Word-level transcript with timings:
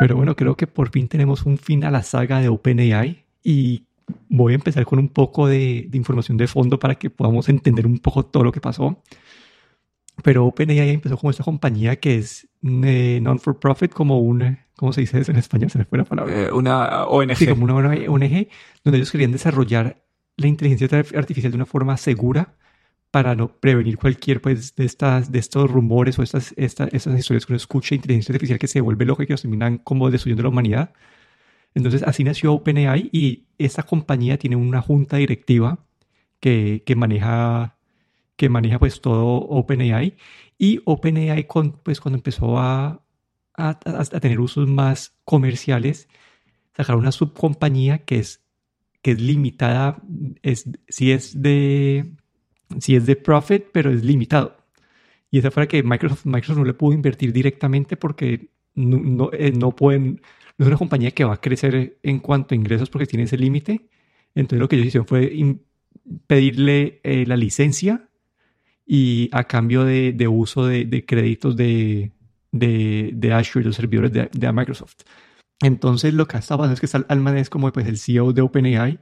Pero 0.00 0.16
bueno, 0.16 0.34
creo 0.34 0.56
que 0.56 0.66
por 0.66 0.90
fin 0.90 1.08
tenemos 1.08 1.46
un 1.46 1.58
fin 1.58 1.84
a 1.84 1.90
la 1.90 2.02
saga 2.02 2.40
de 2.40 2.48
OpenAI 2.48 3.24
y 3.44 3.84
voy 4.28 4.52
a 4.52 4.56
empezar 4.56 4.84
con 4.84 4.98
un 4.98 5.08
poco 5.08 5.46
de, 5.46 5.88
información 5.92 6.36
de 6.36 6.48
fondo 6.48 6.78
para 6.78 6.96
que 6.96 7.10
podamos 7.10 7.48
entender 7.48 7.86
un 7.86 7.98
poco 7.98 8.24
todo 8.24 8.42
lo 8.42 8.52
que 8.52 8.60
pasó. 8.60 9.00
Pero 10.24 10.46
OpenAI 10.46 10.90
empezó 10.90 11.16
como 11.16 11.30
esta 11.30 11.44
compañía 11.44 11.96
que 11.96 12.18
es 12.18 12.48
eh, 12.62 13.20
non-for-profit, 13.22 13.92
como 13.92 14.18
una, 14.18 14.66
¿cómo 14.76 14.92
se 14.92 15.02
dice 15.02 15.20
eso 15.20 15.30
en 15.30 15.38
español? 15.38 15.70
Se 15.70 15.78
me 15.78 15.84
fue 15.84 15.98
la 15.98 16.04
palabra. 16.04 16.34
Eh, 16.34 16.52
una 16.52 17.06
ONG. 17.06 17.36
Sí, 17.36 17.46
como 17.46 17.64
una 17.64 17.74
ONG, 17.74 18.48
donde 18.84 18.98
ellos 18.98 19.10
querían 19.10 19.32
desarrollar 19.32 20.02
la 20.36 20.46
inteligencia 20.46 20.88
artificial 21.16 21.52
de 21.52 21.56
una 21.56 21.66
forma 21.66 21.96
segura 21.96 22.56
para 23.12 23.34
no 23.36 23.48
prevenir 23.60 23.98
cualquier 23.98 24.40
pues, 24.40 24.74
de, 24.74 24.86
estas, 24.86 25.30
de 25.30 25.38
estos 25.38 25.70
rumores 25.70 26.18
o 26.18 26.22
estas, 26.22 26.54
estas, 26.56 26.88
estas 26.94 27.18
historias 27.18 27.44
que 27.44 27.52
uno 27.52 27.58
escucha 27.58 27.94
inteligencia 27.94 28.32
artificial 28.32 28.58
que 28.58 28.66
se 28.66 28.80
vuelve 28.80 29.04
loca 29.04 29.22
y 29.22 29.26
que 29.26 29.34
nos 29.34 29.42
terminan 29.42 29.78
como 29.78 30.10
destruyendo 30.10 30.42
la 30.42 30.48
humanidad. 30.48 30.94
Entonces 31.74 32.02
así 32.04 32.24
nació 32.24 32.54
OpenAI 32.54 33.10
y 33.12 33.44
esta 33.58 33.82
compañía 33.82 34.38
tiene 34.38 34.56
una 34.56 34.80
junta 34.80 35.18
directiva 35.18 35.84
que, 36.40 36.82
que 36.86 36.96
maneja, 36.96 37.76
que 38.36 38.48
maneja 38.48 38.78
pues 38.78 39.02
todo 39.02 39.26
OpenAI 39.26 40.16
y 40.56 40.80
OpenAI 40.86 41.46
con, 41.46 41.72
pues, 41.82 42.00
cuando 42.00 42.16
empezó 42.16 42.58
a, 42.58 43.02
a, 43.54 43.78
a, 43.84 44.20
tener 44.20 44.40
usos 44.40 44.66
más 44.68 45.18
comerciales, 45.24 46.08
sacaron 46.74 47.02
una 47.02 47.12
subcompañía 47.12 47.98
que 48.06 48.20
es, 48.20 48.42
que 49.02 49.10
es 49.10 49.20
limitada, 49.20 50.02
es, 50.42 50.70
si 50.88 51.12
es 51.12 51.42
de 51.42 52.14
si 52.80 52.96
es 52.96 53.06
de 53.06 53.16
profit, 53.16 53.64
pero 53.72 53.90
es 53.90 54.04
limitado. 54.04 54.56
Y 55.30 55.38
esa 55.38 55.50
fue 55.50 55.64
la 55.64 55.66
que 55.66 55.82
Microsoft, 55.82 56.26
Microsoft 56.26 56.58
no 56.58 56.64
le 56.64 56.74
pudo 56.74 56.92
invertir 56.92 57.32
directamente 57.32 57.96
porque 57.96 58.50
no, 58.74 58.98
no, 58.98 59.30
eh, 59.32 59.52
no 59.52 59.74
pueden, 59.74 60.20
no 60.58 60.64
es 60.64 60.66
una 60.66 60.76
compañía 60.76 61.10
que 61.12 61.24
va 61.24 61.34
a 61.34 61.40
crecer 61.40 61.98
en 62.02 62.18
cuanto 62.18 62.54
a 62.54 62.56
ingresos 62.56 62.90
porque 62.90 63.06
tiene 63.06 63.24
ese 63.24 63.38
límite. 63.38 63.88
Entonces 64.34 64.60
lo 64.60 64.68
que 64.68 64.76
ellos 64.76 64.88
hicieron 64.88 65.06
fue 65.06 65.32
pedirle 66.26 67.00
eh, 67.02 67.24
la 67.26 67.36
licencia 67.36 68.08
y 68.86 69.28
a 69.32 69.44
cambio 69.44 69.84
de, 69.84 70.12
de 70.12 70.28
uso 70.28 70.66
de, 70.66 70.84
de, 70.84 71.04
créditos 71.04 71.56
de, 71.56 72.12
de, 72.50 73.32
Azure, 73.32 73.64
los 73.64 73.76
servidores 73.76 74.12
de, 74.12 74.52
Microsoft. 74.52 74.96
Entonces 75.60 76.12
lo 76.12 76.26
que 76.26 76.36
ha 76.36 76.40
estado 76.40 76.58
pasando 76.58 76.74
es 76.74 76.80
que 76.80 77.04
Alman 77.08 77.38
es 77.38 77.48
como 77.48 77.72
pues, 77.72 77.86
el 77.86 77.98
CEO 77.98 78.32
de 78.32 78.42
OpenAI 78.42 78.98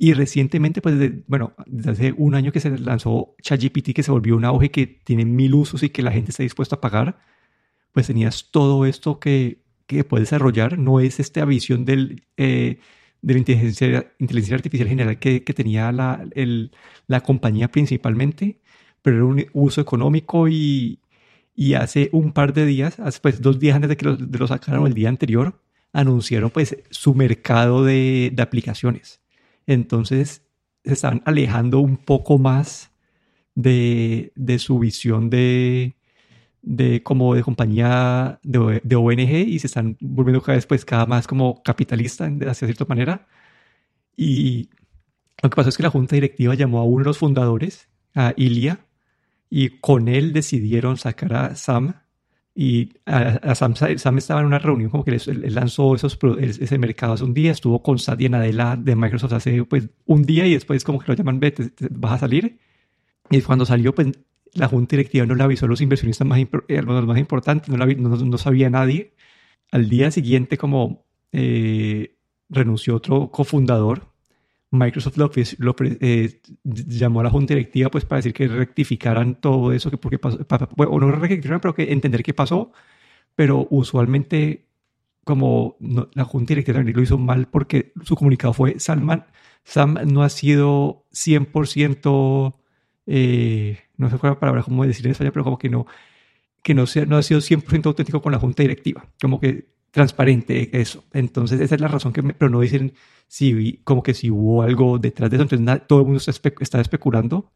y 0.00 0.12
recientemente, 0.12 0.80
pues, 0.80 0.94
bueno, 1.26 1.54
desde 1.66 1.90
hace 1.90 2.14
un 2.16 2.36
año 2.36 2.52
que 2.52 2.60
se 2.60 2.78
lanzó 2.78 3.34
ChatGPT, 3.42 3.92
que 3.92 4.04
se 4.04 4.12
volvió 4.12 4.36
un 4.36 4.44
auge 4.44 4.70
que 4.70 4.86
tiene 4.86 5.24
mil 5.24 5.54
usos 5.54 5.82
y 5.82 5.90
que 5.90 6.02
la 6.02 6.12
gente 6.12 6.30
está 6.30 6.44
dispuesta 6.44 6.76
a 6.76 6.80
pagar, 6.80 7.18
pues 7.92 8.06
tenías 8.06 8.52
todo 8.52 8.86
esto 8.86 9.18
que, 9.18 9.64
que 9.86 10.04
puedes 10.04 10.28
desarrollar. 10.28 10.78
No 10.78 11.00
es 11.00 11.18
esta 11.18 11.44
visión 11.44 11.84
del, 11.84 12.22
eh, 12.36 12.78
de 13.22 13.32
la 13.34 13.38
inteligencia, 13.40 14.12
inteligencia 14.20 14.54
artificial 14.54 14.88
general 14.88 15.18
que, 15.18 15.42
que 15.42 15.52
tenía 15.52 15.90
la, 15.90 16.24
el, 16.32 16.70
la 17.08 17.20
compañía 17.22 17.68
principalmente, 17.68 18.60
pero 19.02 19.16
era 19.16 19.24
un 19.24 19.46
uso 19.52 19.80
económico 19.80 20.46
y, 20.46 21.00
y 21.56 21.74
hace 21.74 22.08
un 22.12 22.32
par 22.32 22.52
de 22.52 22.66
días, 22.66 23.00
hace, 23.00 23.18
pues 23.20 23.42
dos 23.42 23.58
días 23.58 23.74
antes 23.74 23.88
de 23.88 23.96
que 23.96 24.04
lo, 24.04 24.16
de 24.16 24.38
lo 24.38 24.46
sacaran, 24.46 24.86
el 24.86 24.94
día 24.94 25.08
anterior, 25.08 25.60
anunciaron 25.92 26.50
pues 26.50 26.76
su 26.90 27.16
mercado 27.16 27.82
de, 27.82 28.30
de 28.32 28.42
aplicaciones. 28.42 29.20
Entonces 29.68 30.42
se 30.82 30.94
están 30.94 31.22
alejando 31.26 31.80
un 31.80 31.98
poco 31.98 32.38
más 32.38 32.90
de, 33.54 34.32
su 34.58 34.78
visión 34.78 35.28
de, 35.28 35.94
como 37.04 37.34
de 37.34 37.42
compañía 37.42 38.40
de, 38.42 38.96
ONG 38.96 39.46
y 39.46 39.58
se 39.58 39.66
están 39.66 39.98
volviendo 40.00 40.40
cada 40.40 40.56
vez 40.56 40.66
pues 40.66 40.86
cada 40.86 41.04
más 41.04 41.26
como 41.26 41.62
capitalista 41.62 42.26
hacia 42.46 42.66
cierta 42.66 42.86
manera. 42.86 43.28
Y 44.16 44.70
lo 45.42 45.50
que 45.50 45.56
pasó 45.56 45.68
es 45.68 45.76
que 45.76 45.82
la 45.82 45.90
junta 45.90 46.16
directiva 46.16 46.54
llamó 46.54 46.80
a 46.80 46.84
uno 46.84 47.00
de 47.00 47.08
los 47.10 47.18
fundadores, 47.18 47.90
a 48.14 48.32
Ilia, 48.38 48.86
y 49.50 49.80
con 49.80 50.08
él 50.08 50.32
decidieron 50.32 50.96
sacar 50.96 51.34
a 51.34 51.54
Sam 51.56 51.94
y 52.60 52.90
a, 53.06 53.54
Sam, 53.54 53.74
estaba 54.18 54.40
en 54.40 54.46
una 54.46 54.58
reunión 54.58 54.90
como 54.90 55.04
que 55.04 55.12
él, 55.12 55.54
lanzó 55.54 55.94
esos, 55.94 56.18
ese 56.40 56.76
mercado 56.76 57.12
hace 57.12 57.22
un 57.22 57.32
día, 57.32 57.52
estuvo 57.52 57.84
con 57.84 58.00
Satya 58.00 58.28
Nadella 58.28 58.74
de 58.74 58.96
Microsoft 58.96 59.32
hace 59.34 59.62
pues, 59.62 59.88
un 60.06 60.24
día 60.24 60.44
y 60.44 60.54
después 60.54 60.82
como 60.82 60.98
que 60.98 61.06
lo 61.06 61.14
llaman, 61.14 61.38
vete, 61.38 61.70
vas 61.92 62.14
a 62.14 62.18
salir. 62.18 62.58
Y 63.30 63.42
cuando 63.42 63.64
salió, 63.64 63.94
pues 63.94 64.08
la 64.54 64.66
junta 64.66 64.96
directiva 64.96 65.24
no 65.24 65.36
le 65.36 65.44
avisó 65.44 65.66
a 65.66 65.68
los 65.68 65.80
inversionistas 65.80 66.26
más, 66.26 66.40
eh, 66.40 66.82
los 66.82 67.06
más 67.06 67.18
importantes, 67.18 67.68
no, 67.68 67.86
no, 67.86 68.38
sabía 68.38 68.68
nadie. 68.68 69.14
Al 69.70 69.88
día 69.88 70.10
siguiente 70.10 70.58
como 70.58 71.06
eh, 71.30 72.16
renunció 72.48 72.96
otro 72.96 73.30
cofundador 73.30 74.08
Microsoft 74.70 75.16
lo, 75.16 75.30
eh, 75.80 76.40
llamó 76.64 77.20
a 77.20 77.24
la 77.24 77.30
junta 77.30 77.54
directiva 77.54 77.90
pues 77.90 78.04
para 78.04 78.18
decir 78.18 78.34
que 78.34 78.48
rectificaran 78.48 79.40
todo 79.40 79.72
eso, 79.72 79.90
que 79.90 79.96
porque 79.96 80.18
pasó, 80.18 80.38
o 80.76 81.00
no 81.00 81.10
rectificaran, 81.10 81.60
pero 81.60 81.74
que 81.74 81.92
entender 81.92 82.22
qué 82.22 82.34
pasó, 82.34 82.72
pero 83.34 83.66
usualmente 83.70 84.66
como 85.24 85.76
la 86.14 86.24
junta 86.24 86.54
directiva 86.54 86.80
lo 86.80 87.02
hizo 87.02 87.18
mal 87.18 87.48
porque 87.48 87.92
su 88.02 88.16
comunicado 88.16 88.52
fue 88.54 88.78
Salman, 88.78 89.26
Sam 89.64 89.98
no 90.06 90.22
ha 90.22 90.28
sido 90.30 91.06
100%, 91.12 92.54
eh, 93.06 93.78
no 93.96 94.10
sé 94.10 94.18
cuál 94.18 94.32
es 94.32 94.36
la 94.36 94.40
palabra, 94.40 94.62
cómo 94.62 94.86
decir 94.86 95.06
en 95.06 95.12
español, 95.12 95.32
pero 95.32 95.44
como 95.44 95.58
que 95.58 95.68
no, 95.68 95.86
que 96.62 96.74
no, 96.74 96.86
sea, 96.86 97.04
no 97.06 97.16
ha 97.16 97.22
sido 97.22 97.40
100% 97.40 97.86
auténtico 97.86 98.22
con 98.22 98.32
la 98.32 98.38
junta 98.38 98.62
directiva, 98.62 99.06
como 99.20 99.40
que 99.40 99.68
transparente 99.98 100.80
eso. 100.80 101.04
Entonces 101.12 101.60
esa 101.60 101.74
es 101.74 101.80
la 101.80 101.88
razón 101.88 102.12
que, 102.12 102.22
pero 102.22 102.48
no 102.48 102.60
dicen 102.60 102.94
si 103.26 103.80
como 103.84 104.02
que 104.02 104.14
si 104.14 104.30
hubo 104.30 104.62
algo 104.62 104.98
detrás 104.98 105.28
de 105.28 105.36
eso, 105.36 105.42
entonces 105.42 105.86
todo 105.88 106.00
el 106.00 106.04
mundo 106.06 106.22
está, 106.24 106.80
especulando. 106.80 107.52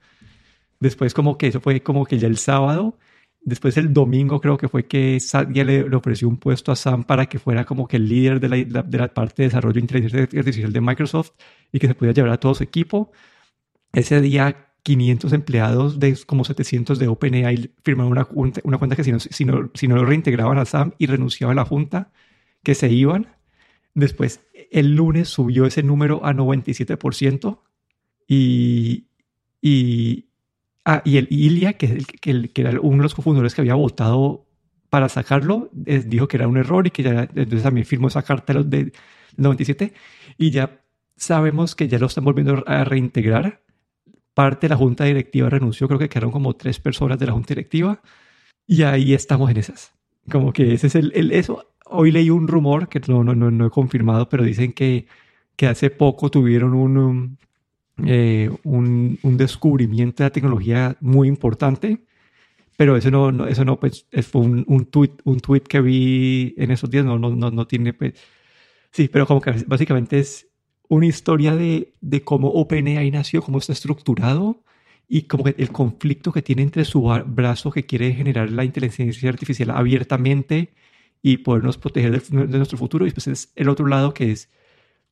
Después 0.81 1.15
como 1.15 1.39
que 1.39 1.47
eso 1.49 1.61
fue 1.61 1.83
como 1.83 2.05
que 2.05 2.19
ya 2.19 2.27
el 2.27 2.37
sábado, 2.39 2.99
después 3.43 3.77
el 3.77 3.93
domingo 3.93 4.41
creo 4.41 4.57
que 4.59 4.69
fue 4.69 4.87
que 4.87 5.21
Satya 5.21 5.65
le, 5.65 5.89
le, 5.89 5.97
ofreció 5.97 6.29
un 6.29 6.37
puesto 6.39 6.73
a 6.73 6.77
Sam 6.77 7.05
para 7.05 7.27
que 7.27 7.39
fuera 7.39 7.65
como 7.65 7.87
que 7.87 7.97
el 7.99 8.09
líder 8.09 8.41
de 8.41 8.49
la, 8.49 8.83
de 8.83 8.99
la 8.99 9.15
parte 9.15 9.43
de 9.43 9.49
desarrollo 9.49 9.75
de 9.75 9.81
inteligencia 9.81 10.23
artificial 10.23 10.73
de 10.73 10.81
Microsoft 10.81 11.31
y 11.73 11.79
que 11.79 11.87
se 11.87 11.95
pudiera 11.95 12.15
llevar 12.15 12.33
a 12.33 12.41
todo 12.41 12.55
su 12.55 12.65
equipo. 12.65 13.13
Ese 13.93 14.21
día 14.21 14.73
500 14.83 15.33
empleados 15.33 16.01
de 16.01 16.19
como 16.27 16.45
700 16.45 16.99
de 16.99 17.09
OpenAI 17.09 17.71
firmaron 17.85 18.13
una, 18.13 18.27
una 18.65 18.79
cuenta 18.79 18.97
que 18.97 19.05
si 19.05 19.13
no, 19.13 19.21
si, 19.21 19.45
no, 19.45 19.71
si 19.75 19.87
no 19.87 19.97
lo 19.97 20.05
reintegraban 20.05 20.59
a 20.59 20.65
Sam 20.65 20.93
y 20.99 21.07
renunciaban 21.07 21.59
a 21.59 21.63
la 21.63 21.67
junta, 21.67 22.11
que 22.63 22.75
se 22.75 22.91
iban. 22.91 23.37
Después, 23.95 24.41
el 24.71 24.95
lunes 24.95 25.29
subió 25.29 25.67
ese 25.67 25.83
número 25.83 26.25
a 26.25 26.33
97% 26.33 27.59
y, 28.27 29.09
y, 29.61 30.27
ah, 30.85 31.03
y 31.05 31.19
el 31.19 31.29
Ilia, 31.31 31.75
que, 31.75 32.03
que, 32.21 32.51
era 32.55 32.81
uno 32.81 32.99
de 32.99 33.03
los 33.03 33.15
cofundadores 33.15 33.55
que 33.55 33.61
había 33.61 33.75
votado 33.75 34.47
para 34.89 35.09
sacarlo, 35.09 35.71
dijo 35.73 36.29
que 36.29 36.37
era 36.37 36.49
un 36.49 36.59
error 36.59 36.87
y 36.87 36.91
que 36.91 37.03
ya 37.03 37.23
entonces 37.23 37.63
también 37.63 37.87
firmó 37.87 38.09
esa 38.09 38.23
carta 38.23 38.53
del 38.63 38.93
97 39.37 39.95
y 40.37 40.51
ya 40.51 40.83
sabemos 41.17 41.75
que 41.75 41.89
ya 41.89 41.99
lo 41.99 42.07
están 42.07 42.25
volviendo 42.25 42.63
a 42.67 42.85
reintegrar. 42.85 43.63
Parte 44.35 44.67
de 44.67 44.71
la 44.71 44.77
junta 44.77 45.05
directiva 45.05 45.51
renunció, 45.51 45.87
creo 45.89 45.99
que 45.99 46.09
quedaron 46.09 46.31
como 46.31 46.57
tres 46.57 46.79
personas 46.79 47.19
de 47.19 47.27
la 47.27 47.33
junta 47.33 47.49
directiva 47.49 48.01
y 48.67 48.83
ahí 48.83 49.15
estamos 49.15 49.51
en 49.51 49.59
esas. 49.59 49.93
Como 50.31 50.53
que 50.53 50.75
ese 50.75 50.87
es 50.87 50.95
el, 50.95 51.13
el 51.15 51.33
eso 51.33 51.72
hoy 51.93 52.11
leí 52.13 52.31
un 52.31 52.49
rumor 52.49 52.89
que 52.89 53.01
no, 53.07 53.25
no, 53.25 53.35
no, 53.35 53.67
he 53.67 53.71
confirmado, 53.71 54.29
pero 54.29 54.45
dicen 54.45 54.73
que, 54.73 55.07
que 55.57 55.67
hace 55.67 55.91
poco 55.91 56.31
tuvieron 56.31 56.75
un, 56.75 56.97
um, 56.97 57.37
eh, 58.07 58.51
un, 58.65 59.19
un, 59.23 59.37
descubrimiento 59.37 60.23
de 60.23 60.29
la 60.29 60.33
tecnología 60.33 60.97
muy 61.01 61.29
importante, 61.29 62.05
pero 62.77 62.97
eso 62.97 63.11
no, 63.11 63.47
eso 63.47 63.65
no 63.65 63.79
pues, 63.79 64.07
fue 64.31 64.41
un, 64.43 64.65
un, 64.67 64.87
tweet, 64.87 65.13
un 65.25 65.41
tweet 65.41 65.61
que 65.63 65.81
vi 65.81 66.55
en 66.59 66.71
esos 66.71 66.91
días, 66.91 67.05
no, 67.05 67.19
no, 67.19 67.31
no, 67.31 67.51
no 67.51 67.67
tiene, 67.67 67.93
pues, 67.93 68.15
sí, 68.91 69.09
pero 69.09 69.27
como 69.27 69.41
que 69.41 69.53
básicamente 69.67 70.19
es 70.19 70.49
una 70.89 71.07
historia 71.07 71.55
de, 71.57 71.93
de 72.01 72.23
cómo 72.23 72.49
OpenAI 72.49 73.11
nació, 73.11 73.43
cómo 73.43 73.59
está 73.59 73.73
estructurado 73.73 74.63
y 75.09 75.23
como 75.23 75.45
que 75.45 75.55
el 75.59 75.71
conflicto 75.71 76.33
que 76.33 76.43
tiene 76.43 76.63
entre 76.63 76.85
su 76.85 77.03
brazo 77.27 77.71
que 77.71 77.85
quiere 77.85 78.13
generar 78.15 78.51
la 78.51 78.65
inteligencia 78.65 79.29
artificial 79.29 79.71
abiertamente 79.71 80.73
y 81.23 81.39
podernos 81.39 81.79
proteger 81.79 82.21
de, 82.21 82.59
nuestro 82.59 82.77
futuro. 82.77 83.05
Y 83.05 83.09
después 83.09 83.29
es 83.29 83.53
el 83.55 83.69
otro 83.69 83.87
lado 83.87 84.13
que 84.13 84.33
es 84.33 84.51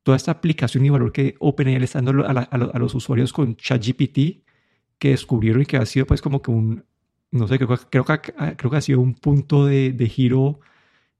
toda 0.02 0.16
esta 0.16 0.32
aplicación 0.32 0.84
y 0.84 0.90
valor 0.90 1.12
que 1.12 1.36
OpenAI 1.38 1.78
le 1.78 1.84
está 1.84 2.02
dando 2.02 2.26
a, 2.26 2.78
los 2.78 2.94
usuarios 2.94 3.32
con 3.32 3.56
ChatGPT 3.56 4.44
que 4.98 5.10
descubrieron 5.10 5.62
y 5.62 5.66
que 5.66 5.76
ha 5.76 5.86
sido 5.86 6.06
pues 6.06 6.20
como 6.20 6.42
que 6.42 6.50
un, 6.50 6.84
no 7.30 7.46
sé, 7.46 7.58
creo, 7.58 7.78
creo, 7.88 8.04
que, 8.04 8.32
creo 8.56 8.70
que 8.70 8.76
ha 8.76 8.80
sido 8.80 9.00
un 9.00 9.14
punto 9.14 9.66
de, 9.66 9.92
de 9.92 10.08
giro 10.08 10.60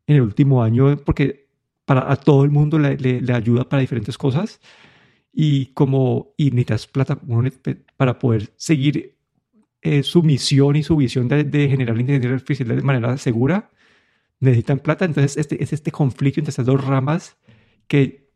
en 0.07 0.17
el 0.17 0.23
último 0.23 0.63
año 0.63 0.97
porque 1.05 1.49
para 1.85 2.11
a 2.11 2.17
todo 2.17 2.45
el 2.45 2.51
mundo 2.51 2.79
le, 2.79 2.97
le, 2.97 3.33
ayuda 3.33 3.69
para 3.69 3.81
diferentes 3.81 4.19
cosas 4.19 4.61
y 5.33 5.67
como 5.67 6.35
y 6.37 6.51
necesitas 6.51 6.87
plata 6.87 7.19
para 7.97 8.19
poder 8.19 8.53
seguir 8.57 9.17
eh, 9.83 10.03
su 10.03 10.23
misión 10.23 10.77
y 10.77 10.83
su 10.83 10.97
visión 10.97 11.29
de, 11.29 11.45
de 11.45 11.69
generar 11.69 11.99
inteligencia 11.99 12.35
artificial 12.35 12.69
de 12.69 12.83
manera 12.83 13.17
segura 13.19 13.71
necesitan 14.41 14.81
plata. 14.81 15.05
Entonces 15.05 15.37
este, 15.37 15.63
es 15.63 15.73
este 15.73 15.93
conflicto 15.93 16.41
entre 16.41 16.51
estas 16.51 16.67
dos 16.67 16.85
ramas 16.85 17.37
que 17.87 18.29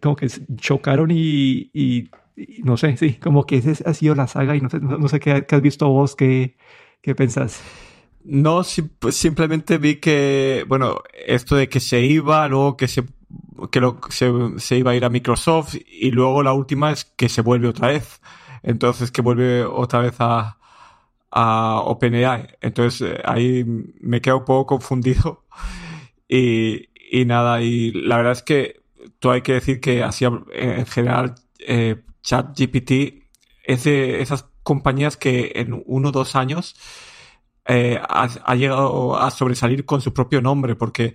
como 0.00 0.16
que 0.16 0.28
chocaron 0.56 1.10
y, 1.10 1.70
y, 1.74 2.10
no 2.64 2.78
sé, 2.78 2.96
sí, 2.96 3.14
como 3.14 3.44
que 3.44 3.56
esa 3.56 3.90
ha 3.90 3.92
sido 3.92 4.14
la 4.14 4.26
saga 4.26 4.56
y 4.56 4.62
no 4.62 4.70
sé, 4.70 4.80
no, 4.80 5.08
sé 5.08 5.20
qué, 5.20 5.44
has 5.48 5.62
visto 5.62 5.88
vos, 5.88 6.16
qué, 6.16 6.56
qué 7.02 7.14
pensás. 7.14 7.62
No, 8.24 8.62
pues 8.98 9.16
simplemente 9.16 9.76
vi 9.76 9.96
que, 9.96 10.64
bueno, 10.68 11.02
esto 11.26 11.56
de 11.56 11.68
que 11.68 11.80
se 11.80 12.00
iba, 12.00 12.48
luego 12.48 12.76
que 12.76 12.88
se 12.88 13.04
que 13.70 13.80
lo, 13.80 14.00
se, 14.08 14.30
se, 14.58 14.78
iba 14.78 14.92
a 14.92 14.96
ir 14.96 15.04
a 15.04 15.10
Microsoft 15.10 15.76
y 15.86 16.10
luego 16.10 16.42
la 16.42 16.52
última 16.52 16.90
es 16.90 17.04
que 17.04 17.28
se 17.28 17.42
vuelve 17.42 17.68
otra 17.68 17.88
vez. 17.88 18.20
Entonces 18.62 19.10
que 19.10 19.22
vuelve 19.22 19.64
otra 19.64 20.00
vez 20.00 20.14
a, 20.20 20.58
a 21.32 21.80
OpenAI. 21.84 22.48
Entonces 22.60 23.00
eh, 23.10 23.22
ahí 23.24 23.64
me 23.64 24.20
quedo 24.20 24.38
un 24.38 24.44
poco 24.44 24.66
confundido 24.78 25.44
y, 26.28 26.88
y 27.10 27.24
nada, 27.24 27.62
y 27.62 27.90
la 27.92 28.18
verdad 28.18 28.32
es 28.32 28.42
que 28.42 28.82
todo 29.18 29.32
hay 29.32 29.42
que 29.42 29.54
decir 29.54 29.80
que 29.80 30.02
así 30.02 30.24
en 30.24 30.86
general 30.86 31.34
eh, 31.58 32.02
ChatGPT 32.22 32.92
es 33.64 33.84
de 33.84 34.20
esas 34.20 34.46
compañías 34.62 35.16
que 35.16 35.52
en 35.56 35.82
uno 35.86 36.08
o 36.08 36.12
dos 36.12 36.36
años 36.36 36.76
eh, 37.64 38.00
ha, 38.08 38.54
llegado 38.56 39.16
a 39.16 39.30
sobresalir 39.30 39.84
con 39.84 40.00
su 40.00 40.12
propio 40.12 40.40
nombre, 40.40 40.74
porque 40.74 41.14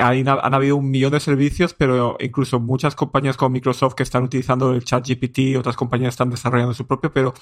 hay, 0.00 0.24
han 0.26 0.54
habido 0.54 0.76
un 0.76 0.90
millón 0.90 1.12
de 1.12 1.20
servicios, 1.20 1.74
pero 1.74 2.16
incluso 2.20 2.60
muchas 2.60 2.94
compañías 2.94 3.36
como 3.36 3.50
Microsoft 3.50 3.94
que 3.94 4.02
están 4.02 4.22
utilizando 4.22 4.72
el 4.72 4.84
chat 4.84 5.06
GPT, 5.06 5.56
otras 5.58 5.76
compañías 5.76 6.14
están 6.14 6.30
desarrollando 6.30 6.74
su 6.74 6.86
propio, 6.86 7.12
pero 7.12 7.34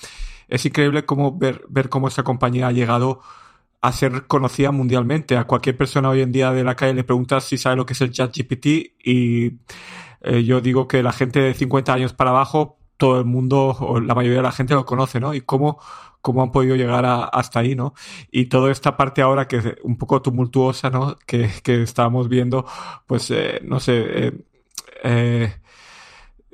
es 0.49 0.65
increíble 0.65 1.05
cómo 1.05 1.37
ver, 1.37 1.65
ver 1.69 1.89
cómo 1.89 2.09
esta 2.09 2.23
compañía 2.23 2.69
ha 2.69 2.73
llegado 2.73 3.21
a 3.81 3.93
ser 3.93 4.27
conocida 4.27 4.73
mundialmente. 4.73 5.37
A 5.37 5.45
cualquier 5.45 5.77
persona 5.77 6.09
hoy 6.09 6.23
en 6.23 6.33
día 6.33 6.53
de 6.53 6.65
la 6.65 6.75
calle 6.75 6.95
le 6.95 7.05
preguntas 7.05 7.45
si 7.45 7.59
sabe 7.59 7.77
lo 7.77 7.87
que 7.87 7.93
es 7.93 8.01
el 8.01 8.11
chat 8.11 8.37
GPT 8.37 8.67
y 9.05 9.59
eh, 10.23 10.43
yo 10.45 10.61
digo 10.61 10.89
que 10.89 11.03
la 11.03 11.13
gente 11.13 11.41
de 11.41 11.55
50 11.55 11.93
años 11.93 12.13
para 12.13 12.31
abajo, 12.31 12.79
todo 12.97 13.19
el 13.21 13.25
mundo 13.25 13.77
o 13.79 14.01
la 14.01 14.15
mayoría 14.15 14.39
de 14.39 14.43
la 14.43 14.53
gente 14.53 14.75
lo 14.75 14.85
conoce, 14.85 15.21
¿no? 15.21 15.33
Y 15.33 15.41
cómo 15.41 15.79
cómo 16.21 16.43
han 16.43 16.53
podido 16.53 16.77
llegar 16.77 17.05
hasta 17.07 17.61
ahí, 17.61 17.75
¿no? 17.75 17.95
Y 18.31 18.47
toda 18.47 18.71
esta 18.71 18.97
parte 18.97 19.23
ahora 19.23 19.49
que 19.49 19.57
es 19.57 19.65
un 19.83 19.97
poco 19.97 20.23
tumultuosa, 20.23 20.91
¿no? 20.91 21.17
Que, 21.27 21.51
que 21.63 21.83
estábamos 21.83 22.29
viendo, 22.29 22.67
pues, 23.07 23.31
eh, 23.31 23.61
no 23.65 23.81
sé, 23.81 24.27
eh, 24.27 24.33
eh, 25.05 25.53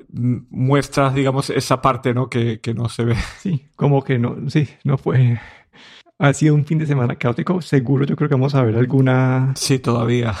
muestra, 0.09 1.11
digamos, 1.11 1.49
esa 1.49 1.81
parte, 1.81 2.13
¿no? 2.13 2.29
Que, 2.29 2.59
que 2.61 2.73
no 2.73 2.89
se 2.89 3.05
ve. 3.05 3.15
Sí, 3.39 3.67
como 3.75 4.03
que 4.03 4.19
no, 4.19 4.49
sí, 4.49 4.67
no 4.83 4.97
fue 4.97 5.39
ha 6.17 6.33
sido 6.33 6.55
un 6.55 6.65
fin 6.65 6.77
de 6.77 6.85
semana 6.85 7.15
caótico. 7.15 7.61
Seguro 7.61 8.05
yo 8.05 8.15
creo 8.15 8.29
que 8.29 8.35
vamos 8.35 8.55
a 8.55 8.63
ver 8.63 8.77
alguna... 8.77 9.53
Sí, 9.55 9.79
todavía. 9.79 10.33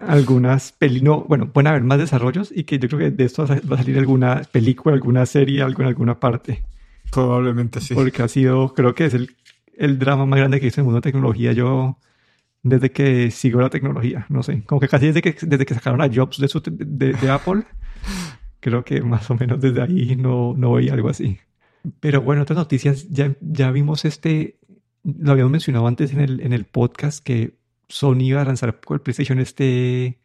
Algunas 0.00 0.72
películas... 0.72 1.26
bueno, 1.28 1.52
pueden 1.52 1.68
haber 1.68 1.82
más 1.82 1.98
desarrollos 1.98 2.52
y 2.54 2.64
que 2.64 2.78
yo 2.78 2.88
creo 2.88 2.98
que 2.98 3.10
de 3.10 3.24
esto 3.24 3.46
va 3.46 3.76
a 3.76 3.78
salir 3.78 3.98
alguna 3.98 4.42
película, 4.50 4.94
alguna 4.94 5.26
serie, 5.26 5.62
algo 5.62 5.82
en 5.82 5.88
alguna 5.88 6.18
parte. 6.18 6.64
Probablemente 7.12 7.80
sí. 7.80 7.94
Porque 7.94 8.22
ha 8.22 8.28
sido, 8.28 8.72
creo 8.74 8.94
que 8.94 9.04
es 9.04 9.14
el, 9.14 9.36
el 9.76 9.98
drama 9.98 10.24
más 10.24 10.38
grande 10.38 10.60
que 10.60 10.68
hizo 10.68 10.80
el 10.80 10.86
mundo 10.86 11.00
de 11.00 11.10
tecnología. 11.10 11.52
Yo, 11.52 11.98
desde 12.62 12.90
que 12.90 13.30
sigo 13.30 13.60
la 13.60 13.68
tecnología, 13.68 14.24
no 14.30 14.42
sé, 14.42 14.62
como 14.64 14.80
que 14.80 14.88
casi 14.88 15.06
desde 15.08 15.20
que, 15.20 15.36
desde 15.42 15.66
que 15.66 15.74
sacaron 15.74 16.00
a 16.00 16.08
Jobs 16.12 16.38
de, 16.38 16.48
su, 16.48 16.62
de, 16.64 17.12
de 17.12 17.30
Apple, 17.30 17.64
creo 18.60 18.82
que 18.82 19.02
más 19.02 19.30
o 19.30 19.34
menos 19.34 19.60
desde 19.60 19.82
ahí 19.82 20.16
no, 20.16 20.54
no 20.56 20.72
veía 20.72 20.94
algo 20.94 21.10
así. 21.10 21.38
Pero 22.00 22.22
bueno, 22.22 22.42
otras 22.42 22.56
noticias, 22.56 23.08
ya, 23.10 23.34
ya 23.40 23.70
vimos 23.70 24.06
este, 24.06 24.58
lo 25.04 25.32
habíamos 25.32 25.52
mencionado 25.52 25.86
antes 25.86 26.12
en 26.12 26.20
el, 26.20 26.40
en 26.40 26.54
el 26.54 26.64
podcast, 26.64 27.22
que 27.22 27.58
Sony 27.88 28.22
iba 28.22 28.40
a 28.40 28.46
lanzar 28.46 28.80
con 28.80 28.94
el 28.94 29.00
PlayStation 29.02 29.38
este, 29.38 30.18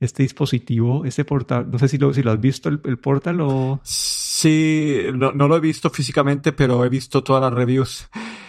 este 0.00 0.24
dispositivo, 0.24 1.04
este 1.04 1.24
portal. 1.24 1.70
No 1.70 1.78
sé 1.78 1.86
si 1.86 1.98
lo, 1.98 2.12
si 2.12 2.24
lo 2.24 2.32
has 2.32 2.40
visto, 2.40 2.68
el, 2.68 2.80
el 2.84 2.98
portal 2.98 3.40
o... 3.42 3.80
Sí, 3.84 4.19
no, 4.44 5.32
lo 5.32 5.56
he 5.56 5.60
visto 5.60 5.90
físicamente, 5.90 6.52
pero 6.52 6.84
he 6.84 6.88
visto 6.88 7.22
todas 7.22 7.42
las 7.42 7.52
reviews 7.52 8.08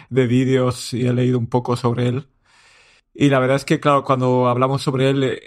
de 0.10 0.28
vídeos 0.28 0.94
y 0.94 1.08
he 1.08 1.14
leído 1.14 1.40
un 1.40 1.48
poco 1.48 1.76
sobre 1.76 2.08
él. 2.08 2.28
Y 3.14 3.30
la 3.30 3.40
verdad 3.40 3.58
es 3.58 3.66
que, 3.66 3.80
claro, 3.80 4.04
cuando 4.04 4.48
hablamos 4.48 4.82
sobre 4.82 5.10
él, 5.10 5.24
eh, 5.24 5.40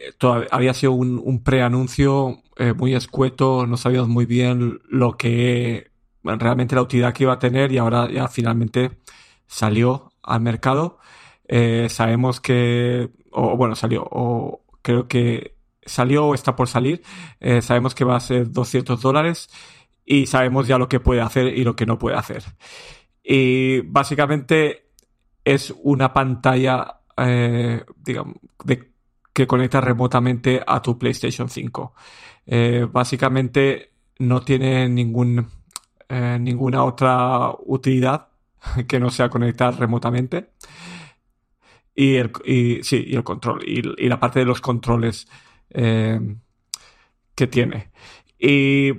había 0.51 0.75
sido 0.75 0.93
un, 0.93 1.21
un 1.23 1.43
preanuncio 1.43 2.43
eh, 2.57 2.75
muy 2.75 2.95
escueto, 2.95 3.67
no 3.67 3.77
sabíamos 3.77 4.09
muy 4.09 4.27
bien 4.27 4.81
lo 4.89 5.17
que 5.17 5.91
realmente 6.23 6.75
la 6.75 6.83
utilidad 6.83 7.13
que 7.15 7.25
iba 7.25 7.35
a 7.35 7.39
tener 7.39 7.73
y 7.73 7.79
ahora 7.79 8.11
ya 8.11 8.29
finalmente 8.29 8.99
salió 9.47 10.13
al 10.23 10.41
mercado. 10.41 10.99
Eh, 11.49 11.89
sabemos 11.91 12.41
que, 12.41 13.11
o 13.33 13.57
bueno, 13.57 13.75
salió, 13.77 14.07
o 14.11 14.63
creo 14.83 15.09
que 15.09 15.57
salió 15.87 16.27
o 16.27 16.35
está 16.35 16.57
por 16.57 16.69
salir. 16.69 17.03
sabemos 17.61 17.95
que 17.95 18.05
va 18.05 18.17
a 18.17 18.21
ser 18.21 18.51
200 18.51 19.01
dólares 19.01 19.49
y 20.05 20.27
sabemos 20.27 20.67
ya 20.67 20.79
lo 20.79 20.89
que 20.89 21.01
puede 21.01 21.21
hacer 21.21 21.47
y 21.47 21.65
lo 21.65 21.75
que 21.77 21.87
no 21.87 21.99
puede 21.99 22.17
hacer. 22.17 22.45
Y 23.23 23.81
básicamente 23.81 24.91
es 25.45 25.75
una 25.83 26.13
pantalla, 26.13 27.01
eh, 27.17 27.85
digamos, 27.97 28.37
que 29.33 29.47
conecta 29.47 29.81
remotamente 29.81 30.63
a 30.65 30.81
tu 30.81 30.99
PlayStation 30.99 31.49
5. 31.49 31.95
Eh, 32.47 32.87
básicamente 32.91 33.93
no 34.19 34.43
tiene 34.43 34.89
ningún, 34.89 35.49
eh, 36.09 36.39
ninguna 36.41 36.85
otra 36.85 37.51
utilidad 37.67 38.29
que 38.89 39.01
no 39.01 39.11
sea 39.11 39.29
conectar 39.29 39.79
remotamente. 39.79 40.51
Y 41.95 42.17
el, 42.17 42.33
y, 42.45 42.83
sí, 42.83 43.05
y 43.07 43.15
el 43.17 43.23
control, 43.25 43.63
y, 43.67 44.05
y, 44.05 44.09
la 44.09 44.19
parte 44.19 44.41
de 44.41 44.47
los 44.47 44.61
controles 44.61 45.29
que 47.35 47.47
tiene. 47.49 47.91
Y 48.39 48.93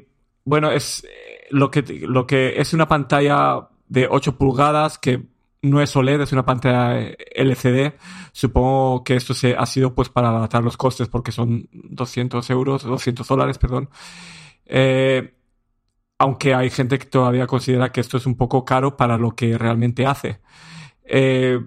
bueno, 0.45 0.71
es 0.71 1.03
eh, 1.03 1.47
lo 1.49 1.71
que, 1.71 1.81
lo 2.07 2.25
que 2.27 2.61
es 2.61 2.73
una 2.73 2.87
pantalla 2.87 3.67
de 3.87 4.07
8 4.09 4.37
pulgadas 4.37 4.97
que 4.99 5.23
no 5.63 5.81
es 5.81 5.95
OLED, 5.95 6.21
es 6.21 6.31
una 6.31 6.45
pantalla 6.45 7.15
LCD. 7.35 7.93
Supongo 8.31 9.03
que 9.03 9.15
esto 9.15 9.33
se, 9.33 9.55
ha 9.55 9.65
sido 9.65 9.95
pues 9.95 10.09
para 10.09 10.29
adaptar 10.29 10.63
los 10.63 10.77
costes 10.77 11.07
porque 11.07 11.31
son 11.31 11.67
200 11.73 12.47
euros, 12.51 12.83
200 12.83 13.27
dólares, 13.27 13.57
perdón. 13.57 13.89
Eh, 14.65 15.33
aunque 16.19 16.53
hay 16.53 16.69
gente 16.69 16.99
que 16.99 17.07
todavía 17.07 17.47
considera 17.47 17.91
que 17.91 18.01
esto 18.01 18.17
es 18.17 18.25
un 18.27 18.37
poco 18.37 18.63
caro 18.63 18.95
para 18.95 19.17
lo 19.17 19.35
que 19.35 19.57
realmente 19.57 20.05
hace. 20.05 20.41
Eh, 21.03 21.59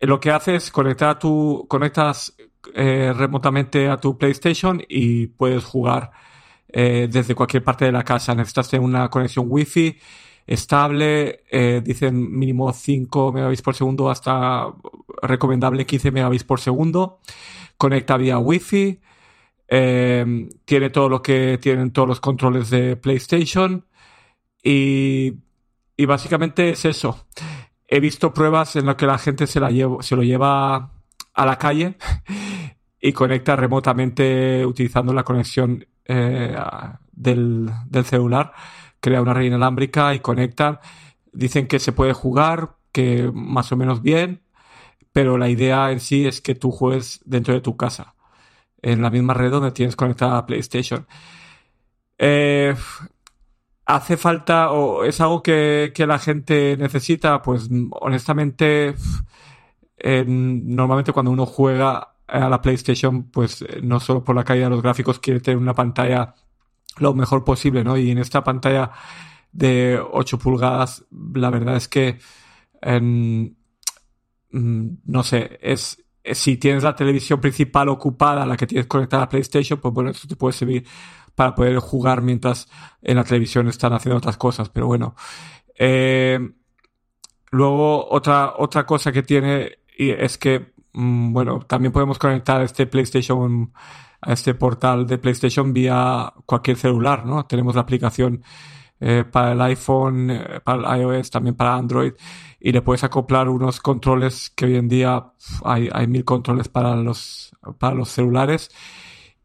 lo 0.00 0.20
que 0.20 0.30
hace 0.32 0.56
es 0.56 0.70
conectar 0.72 1.10
a 1.10 1.18
tu, 1.18 1.66
conectas 1.68 2.34
remotamente 2.74 3.88
a 3.88 3.96
tu 3.96 4.18
PlayStation 4.18 4.82
y 4.88 5.28
puedes 5.28 5.64
jugar 5.64 6.10
eh, 6.68 7.08
desde 7.10 7.34
cualquier 7.34 7.64
parte 7.64 7.84
de 7.84 7.92
la 7.92 8.04
casa. 8.04 8.34
Necesitas 8.34 8.68
tener 8.68 8.84
una 8.84 9.08
conexión 9.08 9.46
wifi 9.48 9.98
estable, 10.46 11.44
eh, 11.50 11.82
dicen 11.84 12.38
mínimo 12.38 12.72
5 12.72 13.32
megabits 13.32 13.62
por 13.62 13.74
segundo 13.74 14.10
hasta 14.10 14.66
recomendable 15.22 15.86
15 15.86 16.10
megabits 16.10 16.44
por 16.44 16.60
segundo. 16.60 17.20
Conecta 17.76 18.16
vía 18.16 18.38
wifi. 18.38 19.00
Eh, 19.70 20.48
tiene 20.64 20.90
todo 20.90 21.08
lo 21.10 21.20
que 21.20 21.58
tienen 21.60 21.92
todos 21.92 22.08
los 22.08 22.20
controles 22.20 22.70
de 22.70 22.96
PlayStation. 22.96 23.86
Y, 24.62 25.34
y 25.96 26.06
básicamente 26.06 26.70
es 26.70 26.84
eso. 26.84 27.26
He 27.86 28.00
visto 28.00 28.32
pruebas 28.32 28.76
en 28.76 28.86
las 28.86 28.96
que 28.96 29.06
la 29.06 29.18
gente 29.18 29.46
se, 29.46 29.60
la 29.60 29.70
se 30.00 30.16
lo 30.16 30.22
lleva 30.22 30.92
a 31.34 31.46
la 31.46 31.56
calle 31.56 31.96
y 33.00 33.12
conecta 33.12 33.56
remotamente 33.56 34.66
utilizando 34.66 35.12
la 35.12 35.22
conexión 35.22 35.86
eh, 36.08 36.56
del, 37.12 37.70
del, 37.86 38.04
celular, 38.04 38.52
crea 39.00 39.22
una 39.22 39.34
red 39.34 39.44
inalámbrica 39.44 40.14
y 40.14 40.20
conectan. 40.20 40.80
Dicen 41.32 41.68
que 41.68 41.78
se 41.78 41.92
puede 41.92 42.14
jugar, 42.14 42.76
que 42.92 43.30
más 43.32 43.70
o 43.72 43.76
menos 43.76 44.02
bien, 44.02 44.42
pero 45.12 45.38
la 45.38 45.48
idea 45.48 45.92
en 45.92 46.00
sí 46.00 46.26
es 46.26 46.40
que 46.40 46.54
tú 46.54 46.70
juegues 46.70 47.20
dentro 47.24 47.54
de 47.54 47.60
tu 47.60 47.76
casa, 47.76 48.14
en 48.82 49.02
la 49.02 49.10
misma 49.10 49.34
red 49.34 49.50
donde 49.50 49.72
tienes 49.72 49.96
conectada 49.96 50.38
a 50.38 50.46
PlayStation. 50.46 51.06
Eh, 52.18 52.74
¿Hace 53.86 54.16
falta 54.16 54.72
o 54.72 55.04
es 55.04 55.20
algo 55.20 55.42
que, 55.42 55.92
que, 55.94 56.06
la 56.06 56.18
gente 56.18 56.76
necesita? 56.76 57.40
Pues 57.42 57.68
honestamente, 57.92 58.94
normalmente 60.04 61.12
cuando 61.12 61.30
uno 61.30 61.46
juega 61.46 62.17
a 62.28 62.48
la 62.48 62.60
PlayStation, 62.60 63.24
pues 63.30 63.62
eh, 63.62 63.80
no 63.82 64.00
solo 64.00 64.22
por 64.22 64.36
la 64.36 64.44
caída 64.44 64.64
de 64.64 64.70
los 64.70 64.82
gráficos, 64.82 65.18
quiere 65.18 65.40
tener 65.40 65.58
una 65.58 65.74
pantalla 65.74 66.34
lo 66.98 67.14
mejor 67.14 67.44
posible, 67.44 67.84
¿no? 67.84 67.96
Y 67.96 68.10
en 68.10 68.18
esta 68.18 68.44
pantalla 68.44 68.90
de 69.52 69.98
8 69.98 70.38
pulgadas, 70.38 71.04
la 71.34 71.50
verdad 71.50 71.76
es 71.76 71.88
que, 71.88 72.18
mm, 72.82 73.46
no 74.50 75.22
sé, 75.22 75.58
es, 75.62 76.04
si 76.24 76.56
tienes 76.56 76.82
la 76.82 76.94
televisión 76.94 77.40
principal 77.40 77.88
ocupada, 77.88 78.46
la 78.46 78.56
que 78.56 78.66
tienes 78.66 78.86
conectada 78.86 79.24
a 79.24 79.28
PlayStation, 79.28 79.80
pues 79.80 79.94
bueno, 79.94 80.10
eso 80.10 80.28
te 80.28 80.36
puede 80.36 80.52
servir 80.52 80.86
para 81.34 81.54
poder 81.54 81.78
jugar 81.78 82.20
mientras 82.22 82.68
en 83.00 83.16
la 83.16 83.24
televisión 83.24 83.68
están 83.68 83.92
haciendo 83.92 84.18
otras 84.18 84.36
cosas, 84.36 84.68
pero 84.68 84.86
bueno. 84.86 85.14
Eh, 85.78 86.38
luego, 87.50 88.08
otra, 88.10 88.54
otra 88.58 88.84
cosa 88.84 89.12
que 89.12 89.22
tiene 89.22 89.78
es 89.96 90.38
que 90.38 90.72
bueno, 90.92 91.60
también 91.60 91.92
podemos 91.92 92.18
conectar 92.18 92.62
este 92.62 92.86
PlayStation 92.86 93.72
a 94.20 94.32
este 94.32 94.54
portal 94.54 95.06
de 95.06 95.18
PlayStation 95.18 95.72
vía 95.72 96.32
cualquier 96.44 96.76
celular, 96.76 97.24
¿no? 97.24 97.46
Tenemos 97.46 97.74
la 97.74 97.82
aplicación 97.82 98.42
eh, 99.00 99.24
para 99.30 99.52
el 99.52 99.60
iPhone, 99.60 100.30
eh, 100.30 100.60
para 100.64 100.96
el 100.96 101.02
iOS, 101.02 101.30
también 101.30 101.54
para 101.54 101.76
Android, 101.76 102.14
y 102.58 102.72
le 102.72 102.82
puedes 102.82 103.04
acoplar 103.04 103.48
unos 103.48 103.80
controles 103.80 104.50
que 104.50 104.66
hoy 104.66 104.76
en 104.76 104.88
día 104.88 105.32
hay, 105.64 105.88
hay 105.92 106.08
mil 106.08 106.24
controles 106.24 106.68
para 106.68 106.96
los, 106.96 107.54
para 107.78 107.94
los 107.94 108.08
celulares, 108.08 108.70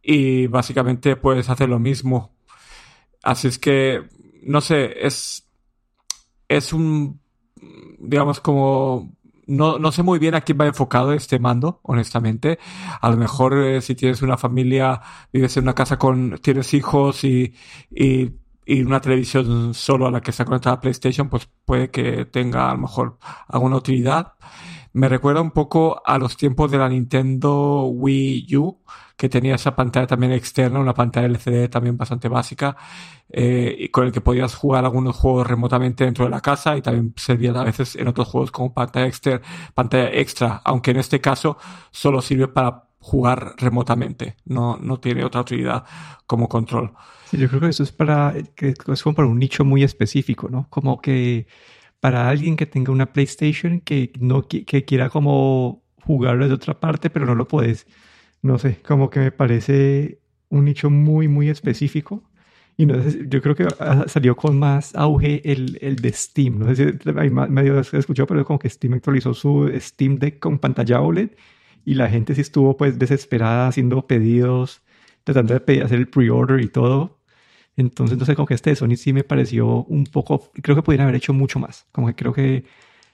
y 0.01 0.47
básicamente 0.47 1.15
puedes 1.15 1.49
hacer 1.49 1.69
lo 1.69 1.79
mismo. 1.79 2.35
Así 3.21 3.47
es 3.47 3.59
que, 3.59 4.09
no 4.41 4.59
sé, 4.59 5.05
es, 5.05 5.47
es 6.47 6.73
un, 6.73 7.21
digamos, 7.99 8.39
como 8.39 9.15
no, 9.47 9.79
no, 9.79 9.91
sé 9.91 10.03
muy 10.03 10.19
bien 10.19 10.35
a 10.35 10.41
quién 10.41 10.57
va 10.59 10.67
enfocado 10.67 11.13
este 11.13 11.39
mando, 11.39 11.79
honestamente. 11.83 12.59
A 13.01 13.09
lo 13.09 13.17
mejor 13.17 13.57
eh, 13.57 13.81
si 13.81 13.95
tienes 13.95 14.21
una 14.21 14.37
familia, 14.37 15.01
vives 15.31 15.57
en 15.57 15.63
una 15.63 15.75
casa 15.75 15.97
con, 15.97 16.39
tienes 16.41 16.73
hijos 16.73 17.23
y, 17.23 17.53
y, 17.91 18.31
y, 18.65 18.83
una 18.83 19.01
televisión 19.01 19.73
solo 19.73 20.07
a 20.07 20.11
la 20.11 20.21
que 20.21 20.31
está 20.31 20.45
conectada 20.45 20.79
PlayStation, 20.79 21.29
pues 21.29 21.49
puede 21.65 21.89
que 21.91 22.25
tenga 22.25 22.69
a 22.69 22.73
lo 22.73 22.81
mejor 22.81 23.17
alguna 23.47 23.77
utilidad. 23.77 24.33
Me 24.93 25.09
recuerda 25.09 25.41
un 25.41 25.49
poco 25.49 26.03
a 26.05 26.19
los 26.19 26.37
tiempos 26.37 26.69
de 26.69 26.77
la 26.77 26.87
Nintendo 26.87 27.85
Wii 27.85 28.55
U, 28.57 28.79
que 29.17 29.27
tenía 29.27 29.55
esa 29.55 29.75
pantalla 29.75 30.05
también 30.05 30.31
externa, 30.31 30.79
una 30.79 30.93
pantalla 30.93 31.25
LCD 31.25 31.67
también 31.67 31.97
bastante 31.97 32.27
básica, 32.27 32.77
eh, 33.29 33.75
y 33.77 33.89
con 33.89 34.05
el 34.05 34.11
que 34.11 34.21
podías 34.21 34.53
jugar 34.53 34.85
algunos 34.85 35.15
juegos 35.15 35.47
remotamente 35.47 36.05
dentro 36.05 36.25
de 36.25 36.31
la 36.31 36.41
casa 36.41 36.77
y 36.77 36.83
también 36.83 37.11
servía 37.15 37.51
a 37.51 37.63
veces 37.63 37.95
en 37.95 38.07
otros 38.07 38.27
juegos 38.27 38.51
como 38.51 38.71
pantalla, 38.71 39.07
exter 39.07 39.41
pantalla 39.73 40.11
extra, 40.11 40.61
aunque 40.63 40.91
en 40.91 40.97
este 40.97 41.19
caso 41.19 41.57
solo 41.89 42.21
sirve 42.21 42.47
para 42.47 42.89
jugar 42.99 43.55
remotamente, 43.57 44.37
no, 44.45 44.77
no 44.77 44.99
tiene 44.99 45.25
otra 45.25 45.41
utilidad 45.41 45.85
como 46.27 46.47
control. 46.47 46.93
Yo 47.31 47.49
creo 47.49 47.61
que 47.61 47.69
eso 47.69 47.81
es 47.81 47.91
para, 47.91 48.35
que 48.55 48.75
es 48.87 49.03
como 49.03 49.15
para 49.15 49.27
un 49.27 49.39
nicho 49.39 49.65
muy 49.65 49.83
específico, 49.83 50.49
¿no? 50.49 50.67
Como 50.69 51.01
que 51.01 51.47
para 52.03 52.29
alguien 52.29 52.57
que 52.57 52.65
tenga 52.65 52.91
una 52.91 53.13
PlayStation 53.13 53.79
que 53.79 54.11
no 54.19 54.47
que 54.47 54.85
quiera 54.85 55.09
como 55.09 55.83
jugarlo 56.01 56.47
de 56.47 56.53
otra 56.53 56.79
parte, 56.79 57.09
pero 57.09 57.25
no 57.25 57.33
lo 57.35 57.47
puedes 57.47 57.87
no 58.43 58.59
sé, 58.59 58.79
como 58.83 59.09
que 59.09 59.19
me 59.21 59.31
parece 59.31 60.19
un 60.49 60.65
nicho 60.65 60.89
muy, 60.89 61.27
muy 61.27 61.49
específico. 61.49 62.23
Y 62.77 62.85
no 62.85 63.01
sé, 63.01 63.25
yo 63.29 63.41
creo 63.41 63.55
que 63.55 63.67
salió 64.07 64.35
con 64.35 64.59
más 64.59 64.95
auge 64.95 65.41
el, 65.49 65.77
el 65.81 65.95
de 65.97 66.11
Steam. 66.11 66.59
No 66.59 66.75
sé 66.75 66.75
si 66.75 67.09
hay 67.17 67.29
medio 67.29 67.79
escuchado, 67.79 68.27
pero 68.27 68.45
como 68.45 68.59
que 68.59 68.69
Steam 68.69 68.93
actualizó 68.93 69.33
su 69.33 69.71
Steam 69.79 70.17
Deck 70.19 70.39
con 70.39 70.59
pantalla 70.59 71.01
OLED 71.01 71.31
y 71.85 71.95
la 71.95 72.09
gente 72.09 72.35
sí 72.35 72.41
estuvo 72.41 72.77
pues 72.77 72.99
desesperada 72.99 73.67
haciendo 73.67 74.07
pedidos, 74.07 74.81
tratando 75.23 75.53
de 75.53 75.61
pedir, 75.61 75.83
hacer 75.83 75.99
el 75.99 76.09
pre-order 76.09 76.61
y 76.61 76.67
todo. 76.67 77.19
Entonces, 77.75 78.17
no 78.17 78.25
sé, 78.25 78.35
como 78.35 78.45
que 78.45 78.53
este 78.53 78.69
de 78.69 78.75
Sony 78.75 78.95
sí 78.95 79.13
me 79.13 79.23
pareció 79.23 79.83
un 79.85 80.05
poco, 80.05 80.51
creo 80.61 80.75
que 80.75 80.83
pudieran 80.83 81.05
haber 81.07 81.17
hecho 81.17 81.33
mucho 81.33 81.59
más. 81.59 81.87
Como 81.91 82.07
que 82.07 82.15
creo 82.15 82.33
que 82.33 82.65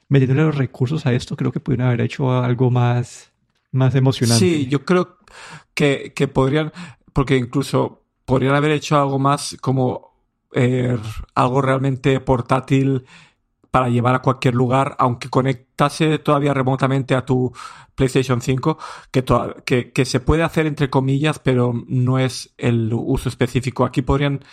metiéndole 0.10 0.44
los 0.44 0.58
recursos 0.58 1.06
a 1.06 1.14
esto, 1.14 1.36
creo 1.36 1.52
que 1.52 1.60
pudieran 1.60 1.88
haber 1.88 2.02
hecho 2.02 2.32
algo 2.32 2.70
más, 2.70 3.32
más 3.72 3.96
emocionante. 3.96 4.46
Sí, 4.46 4.68
yo 4.68 4.84
creo 4.84 5.18
que, 5.74 6.14
que 6.14 6.28
podrían, 6.28 6.74
porque 7.14 7.38
incluso 7.38 8.04
podrían 8.26 8.56
haber 8.56 8.72
hecho 8.72 9.00
algo 9.00 9.18
más 9.18 9.58
como 9.62 10.10
eh, 10.54 10.98
algo 11.36 11.62
realmente 11.62 12.20
portátil 12.20 13.06
para 13.72 13.90
llevar 13.90 14.16
a 14.16 14.22
cualquier 14.22 14.56
lugar, 14.56 14.96
aunque 15.00 15.30
conectase 15.30 16.20
todavía 16.20 16.54
remotamente 16.54 17.16
a 17.16 17.26
tu 17.26 17.52
PlayStation 17.96 18.42
5, 18.42 18.78
que, 19.12 20.06
se 20.06 20.20
puede 20.20 20.44
hacer 20.44 20.66
entre 20.66 20.90
comillas, 20.90 21.40
pero 21.40 21.74
no 21.88 22.20
es 22.20 22.54
el 22.58 22.92
uso 22.94 23.30
específico. 23.30 23.86
Aquí 23.86 24.02
podrían, 24.02 24.44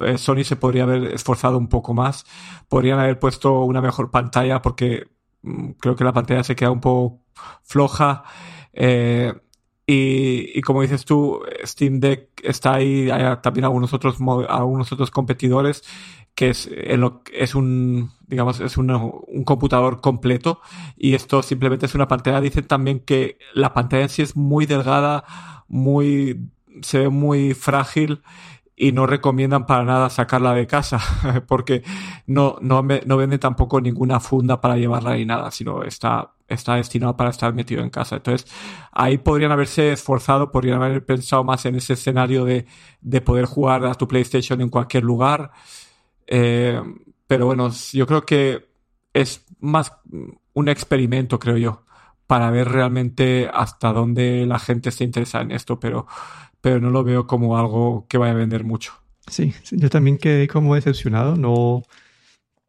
eh, 0.00 0.18
Sony 0.18 0.44
se 0.44 0.56
podría 0.56 0.82
haber 0.84 1.14
esforzado 1.14 1.56
un 1.58 1.68
poco 1.68 1.94
más, 1.94 2.26
podrían 2.68 2.98
haber 2.98 3.18
puesto 3.18 3.64
una 3.64 3.80
mejor 3.80 4.10
pantalla 4.10 4.60
porque 4.62 5.08
mm, 5.42 5.72
creo 5.72 5.96
que 5.96 6.04
la 6.04 6.12
pantalla 6.12 6.44
se 6.44 6.56
queda 6.56 6.70
un 6.70 6.80
poco 6.80 7.22
floja. 7.62 8.24
Eh, 8.72 9.34
y, 9.86 10.60
como 10.60 10.82
dices 10.82 11.04
tú, 11.04 11.40
Steam 11.64 11.98
Deck 11.98 12.28
está 12.44 12.74
ahí, 12.74 13.10
hay 13.10 13.36
también 13.42 13.64
algunos 13.64 13.92
otros, 13.92 14.18
algunos 14.48 14.92
otros 14.92 15.10
competidores 15.10 15.82
que 16.34 16.50
es, 16.50 16.70
en 16.72 17.00
lo, 17.00 17.22
es 17.32 17.54
un, 17.54 18.12
digamos, 18.26 18.60
es 18.60 18.76
un, 18.76 18.90
un, 18.90 19.44
computador 19.44 20.00
completo 20.00 20.60
y 20.96 21.14
esto 21.14 21.42
simplemente 21.42 21.86
es 21.86 21.94
una 21.94 22.08
pantalla. 22.08 22.40
Dicen 22.40 22.66
también 22.66 23.00
que 23.00 23.38
la 23.52 23.74
pantalla 23.74 24.04
en 24.04 24.08
sí 24.08 24.22
es 24.22 24.36
muy 24.36 24.64
delgada, 24.64 25.24
muy, 25.68 26.48
se 26.82 27.00
ve 27.00 27.08
muy 27.08 27.54
frágil 27.54 28.22
y 28.76 28.92
no 28.92 29.06
recomiendan 29.06 29.66
para 29.66 29.84
nada 29.84 30.08
sacarla 30.08 30.54
de 30.54 30.66
casa 30.66 30.98
porque 31.46 31.82
no, 32.26 32.56
no, 32.62 32.82
no 32.82 33.16
vende 33.16 33.38
tampoco 33.38 33.80
ninguna 33.80 34.20
funda 34.20 34.60
para 34.60 34.76
llevarla 34.76 35.16
ni 35.16 35.26
nada, 35.26 35.50
sino 35.50 35.82
está, 35.82 36.32
está 36.50 36.74
destinado 36.76 37.16
para 37.16 37.30
estar 37.30 37.54
metido 37.54 37.82
en 37.82 37.90
casa. 37.90 38.16
Entonces, 38.16 38.50
ahí 38.92 39.18
podrían 39.18 39.52
haberse 39.52 39.92
esforzado, 39.92 40.50
podrían 40.50 40.82
haber 40.82 41.04
pensado 41.04 41.44
más 41.44 41.64
en 41.66 41.76
ese 41.76 41.94
escenario 41.94 42.44
de, 42.44 42.66
de 43.00 43.20
poder 43.20 43.46
jugar 43.46 43.86
a 43.86 43.94
tu 43.94 44.06
PlayStation 44.06 44.60
en 44.60 44.68
cualquier 44.68 45.04
lugar. 45.04 45.52
Eh, 46.26 46.80
pero 47.26 47.46
bueno, 47.46 47.70
yo 47.92 48.06
creo 48.06 48.26
que 48.26 48.68
es 49.14 49.46
más 49.60 49.92
un 50.52 50.68
experimento, 50.68 51.38
creo 51.38 51.56
yo, 51.56 51.84
para 52.26 52.50
ver 52.50 52.68
realmente 52.68 53.48
hasta 53.52 53.92
dónde 53.92 54.46
la 54.46 54.58
gente 54.58 54.90
se 54.90 55.04
interesa 55.04 55.40
en 55.40 55.52
esto, 55.52 55.80
pero 55.80 56.06
pero 56.60 56.80
no 56.80 56.90
lo 56.90 57.04
veo 57.04 57.26
como 57.26 57.56
algo 57.56 58.06
que 58.08 58.18
vaya 58.18 58.32
a 58.32 58.36
vender 58.36 58.64
mucho. 58.64 58.92
Sí, 59.26 59.54
yo 59.70 59.88
también 59.90 60.18
quedé 60.18 60.48
como 60.48 60.74
decepcionado, 60.74 61.36
no, 61.36 61.82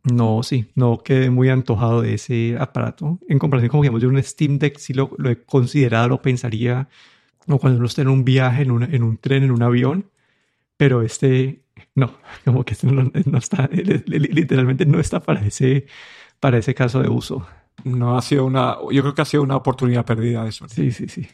no, 0.04 0.42
sí, 0.44 0.72
no 0.76 1.04
quedé 1.04 1.30
muy 1.30 1.50
antojado 1.50 2.02
de 2.02 2.16
ese 2.16 2.58
aparato. 2.60 3.20
En 3.28 3.40
comparación 3.40 3.70
con, 3.70 3.82
digamos, 3.82 4.02
de 4.02 4.08
un 4.08 4.22
Steam 4.24 4.58
Deck, 4.58 4.78
sí 4.78 4.94
lo, 4.94 5.12
lo 5.18 5.30
he 5.30 5.44
considerado, 5.44 6.10
lo 6.10 6.22
pensaría, 6.22 6.90
o 7.48 7.60
cuando 7.60 7.78
uno 7.78 7.88
está 7.88 8.02
en 8.02 8.08
un 8.08 8.24
viaje, 8.24 8.64
en 8.64 8.72
un, 8.72 8.84
en 8.84 9.04
un 9.04 9.18
tren, 9.18 9.44
en 9.44 9.52
un 9.52 9.62
avión, 9.62 10.10
pero 10.78 11.02
este, 11.04 11.64
no, 11.96 12.14
como 12.46 12.64
que 12.64 12.74
este 12.74 12.88
no, 12.88 13.12
no 13.26 13.38
está, 13.38 13.70
literalmente 13.72 14.86
no 14.86 15.00
está 15.00 15.22
para 15.22 15.46
ese, 15.46 15.86
para 16.40 16.58
ese 16.58 16.74
caso 16.74 17.02
de 17.02 17.10
uso. 17.10 17.46
No 17.84 18.18
ha 18.18 18.22
sido 18.22 18.46
una, 18.46 18.78
yo 18.92 19.02
creo 19.02 19.14
que 19.14 19.22
ha 19.22 19.26
sido 19.26 19.44
una 19.44 19.56
oportunidad 19.56 20.06
perdida 20.06 20.48
eso. 20.48 20.68
Sí, 20.68 20.92
sí, 20.92 21.08
sí. 21.08 21.28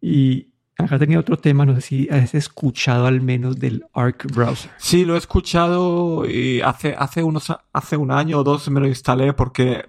Y, 0.00 0.52
Acá 0.78 0.98
tenía 0.98 1.18
otro 1.18 1.38
tema, 1.38 1.64
no 1.64 1.74
sé 1.76 1.80
si 1.80 2.08
has 2.10 2.34
escuchado 2.34 3.06
al 3.06 3.22
menos 3.22 3.58
del 3.58 3.86
Arc 3.94 4.26
Browser. 4.34 4.70
Sí, 4.76 5.06
lo 5.06 5.14
he 5.14 5.18
escuchado 5.18 6.28
y 6.28 6.60
hace, 6.60 6.94
hace, 6.98 7.22
unos, 7.22 7.50
hace 7.72 7.96
un 7.96 8.10
año 8.10 8.40
o 8.40 8.44
dos 8.44 8.68
me 8.68 8.80
lo 8.80 8.86
instalé 8.86 9.32
porque, 9.32 9.88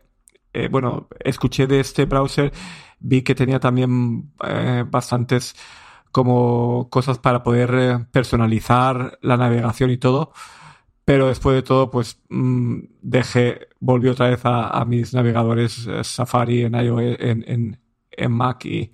eh, 0.54 0.70
bueno, 0.70 1.10
escuché 1.20 1.68
de 1.68 1.82
este 1.82 2.06
browser, 2.06 2.54
vi 3.00 3.22
que 3.22 3.36
tenía 3.36 3.60
también 3.60 4.32
eh, 4.48 4.86
bastantes 4.90 5.56
como 6.14 6.88
cosas 6.90 7.20
para 7.20 7.44
poder 7.44 7.76
eh, 7.76 8.06
personalizar 8.10 9.20
la 9.22 9.36
navegación 9.36 9.92
y 9.92 9.98
todo. 9.98 10.32
Pero 11.04 11.28
después 11.28 11.56
de 11.56 11.64
todo, 11.64 11.92
pues 11.92 12.22
mm, 12.30 12.80
dejé, 13.02 13.68
volví 13.82 14.08
otra 14.08 14.30
vez 14.30 14.40
a, 14.44 14.86
mis 14.86 15.14
navegadores 15.14 15.88
Safari 16.04 16.64
en 16.64 16.76
iOS, 16.76 17.18
en, 17.20 17.44
en, 17.48 17.80
en 18.12 18.32
Mac 18.32 18.66
y, 18.66 18.92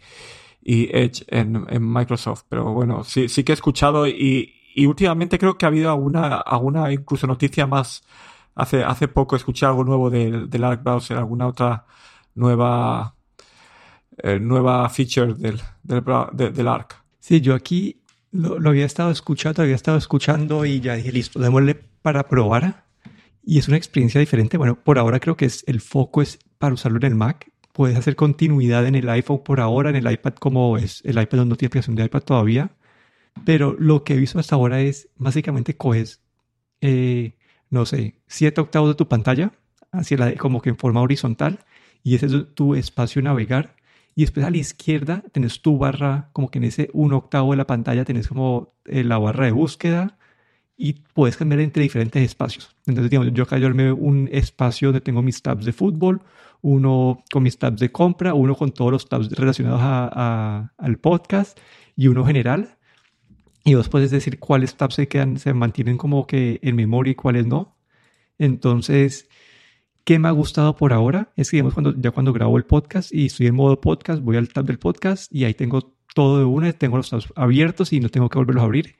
y 0.63 0.89
Edge 0.95 1.25
en, 1.27 1.65
Microsoft. 1.81 2.43
Pero 2.49 2.73
bueno, 2.73 3.03
sí, 3.03 3.27
sí 3.27 3.43
que 3.43 3.51
he 3.51 3.55
escuchado 3.55 4.07
y, 4.07 4.53
y, 4.75 4.85
últimamente 4.85 5.37
creo 5.37 5.57
que 5.57 5.65
ha 5.65 5.69
habido 5.69 5.91
alguna, 5.91 6.37
alguna 6.37 6.91
incluso 6.91 7.27
noticia 7.27 7.67
más. 7.67 8.03
Hace, 8.55 8.83
hace 8.83 9.07
poco 9.07 9.35
escuché 9.35 9.65
algo 9.65 9.83
nuevo 9.83 10.09
del, 10.09 10.63
Arc 10.63 10.83
Browser, 10.83 11.17
alguna 11.17 11.47
otra 11.47 11.85
nueva, 12.35 13.15
eh, 14.17 14.39
nueva 14.39 14.87
feature 14.89 15.33
del, 15.33 15.59
del, 15.83 16.67
Arc. 16.67 17.03
Sí, 17.19 17.41
yo 17.41 17.55
aquí 17.55 18.01
lo, 18.31 18.59
lo, 18.59 18.69
había 18.69 18.85
estado 18.85 19.09
escuchando, 19.09 19.63
había 19.63 19.75
estado 19.75 19.97
escuchando 19.97 20.65
y 20.65 20.81
ya 20.81 20.95
dije, 20.95 21.11
listo, 21.11 21.39
démosle 21.39 21.75
para 22.01 22.27
probar. 22.27 22.83
Y 23.45 23.57
es 23.57 23.67
una 23.67 23.75
experiencia 23.75 24.19
diferente. 24.19 24.57
Bueno, 24.57 24.75
por 24.75 24.99
ahora 24.99 25.19
creo 25.19 25.35
que 25.35 25.45
es, 25.45 25.63
el 25.67 25.81
foco 25.81 26.21
es 26.21 26.39
para 26.59 26.75
usarlo 26.75 26.97
en 26.97 27.05
el 27.05 27.15
Mac 27.15 27.52
puedes 27.73 27.97
hacer 27.97 28.15
continuidad 28.15 28.87
en 28.87 28.95
el 28.95 29.09
iPhone 29.09 29.43
por 29.43 29.59
ahora, 29.59 29.89
en 29.89 29.97
el 29.97 30.09
iPad 30.09 30.35
como 30.35 30.77
es, 30.77 31.01
el 31.03 31.21
iPad 31.21 31.45
no 31.45 31.55
tiene 31.57 31.67
aplicación 31.67 31.95
de 31.95 32.05
iPad 32.05 32.21
todavía, 32.21 32.71
pero 33.45 33.75
lo 33.77 34.03
que 34.03 34.13
he 34.13 34.17
visto 34.17 34.39
hasta 34.39 34.55
ahora 34.55 34.79
es 34.79 35.09
básicamente 35.17 35.75
coges, 35.75 36.21
eh, 36.81 37.35
no 37.69 37.85
sé, 37.85 38.21
siete 38.27 38.61
octavos 38.61 38.89
de 38.89 38.95
tu 38.95 39.07
pantalla, 39.09 39.51
hacia 39.91 40.17
la, 40.17 40.35
como 40.35 40.61
que 40.61 40.69
en 40.69 40.77
forma 40.77 41.01
horizontal, 41.01 41.59
y 42.03 42.15
ese 42.15 42.27
es 42.27 42.33
tu 42.53 42.75
espacio 42.75 43.21
navegar, 43.21 43.75
y 44.15 44.21
después 44.21 44.45
a 44.45 44.51
la 44.51 44.57
izquierda 44.57 45.23
tenés 45.31 45.61
tu 45.61 45.77
barra, 45.79 46.29
como 46.31 46.51
que 46.51 46.59
en 46.59 46.65
ese 46.65 46.89
un 46.93 47.13
octavo 47.13 47.51
de 47.51 47.57
la 47.57 47.67
pantalla 47.67 48.05
tenés 48.05 48.27
como 48.27 48.75
eh, 48.85 49.03
la 49.03 49.17
barra 49.17 49.45
de 49.45 49.51
búsqueda, 49.51 50.17
y 50.77 50.93
puedes 51.13 51.37
cambiar 51.37 51.61
entre 51.61 51.83
diferentes 51.83 52.21
espacios. 52.21 52.75
Entonces, 52.85 53.09
digamos, 53.09 53.31
yo 53.33 53.43
acá 53.43 53.57
yo 53.57 53.67
armé 53.67 53.91
un 53.91 54.27
espacio 54.31 54.89
donde 54.89 55.01
tengo 55.01 55.21
mis 55.21 55.41
tabs 55.41 55.65
de 55.65 55.71
fútbol, 55.71 56.21
uno 56.63 57.23
con 57.31 57.43
mis 57.43 57.57
tabs 57.57 57.79
de 57.79 57.91
compra, 57.91 58.33
uno 58.33 58.55
con 58.55 58.71
todos 58.71 58.91
los 58.91 59.07
tabs 59.07 59.29
relacionados 59.29 59.81
al 59.83 60.97
podcast 60.97 61.59
y 61.95 62.07
uno 62.07 62.25
general. 62.25 62.77
Y 63.65 63.75
vos 63.75 63.89
puedes 63.89 64.11
decir 64.11 64.39
cuáles 64.39 64.75
tabs 64.75 64.95
se 64.95 65.07
quedan, 65.07 65.37
se 65.37 65.53
mantienen 65.53 65.97
como 65.97 66.25
que 66.25 66.59
en 66.63 66.75
memoria 66.77 67.11
y 67.11 67.15
cuáles 67.15 67.45
no. 67.45 67.77
Entonces, 68.37 69.29
¿qué 70.05 70.19
me 70.19 70.29
ha 70.29 70.31
gustado 70.31 70.75
por 70.77 70.93
ahora? 70.93 71.33
Es 71.35 71.51
que 71.51 71.57
digamos, 71.57 71.73
cuando, 71.73 71.93
ya 71.99 72.11
cuando 72.11 72.31
grabo 72.31 72.57
el 72.57 72.63
podcast 72.65 73.13
y 73.13 73.25
estoy 73.25 73.47
en 73.47 73.55
modo 73.55 73.79
podcast, 73.81 74.23
voy 74.23 74.37
al 74.37 74.47
tab 74.47 74.65
del 74.65 74.79
podcast 74.79 75.33
y 75.35 75.43
ahí 75.43 75.53
tengo 75.53 75.93
todo 76.15 76.39
de 76.39 76.45
una, 76.45 76.71
tengo 76.71 76.95
los 76.95 77.09
tabs 77.09 77.27
abiertos 77.35 77.91
y 77.91 77.99
no 77.99 78.07
tengo 78.07 78.29
que 78.29 78.37
volverlos 78.37 78.61
a 78.61 78.65
abrir. 78.65 78.95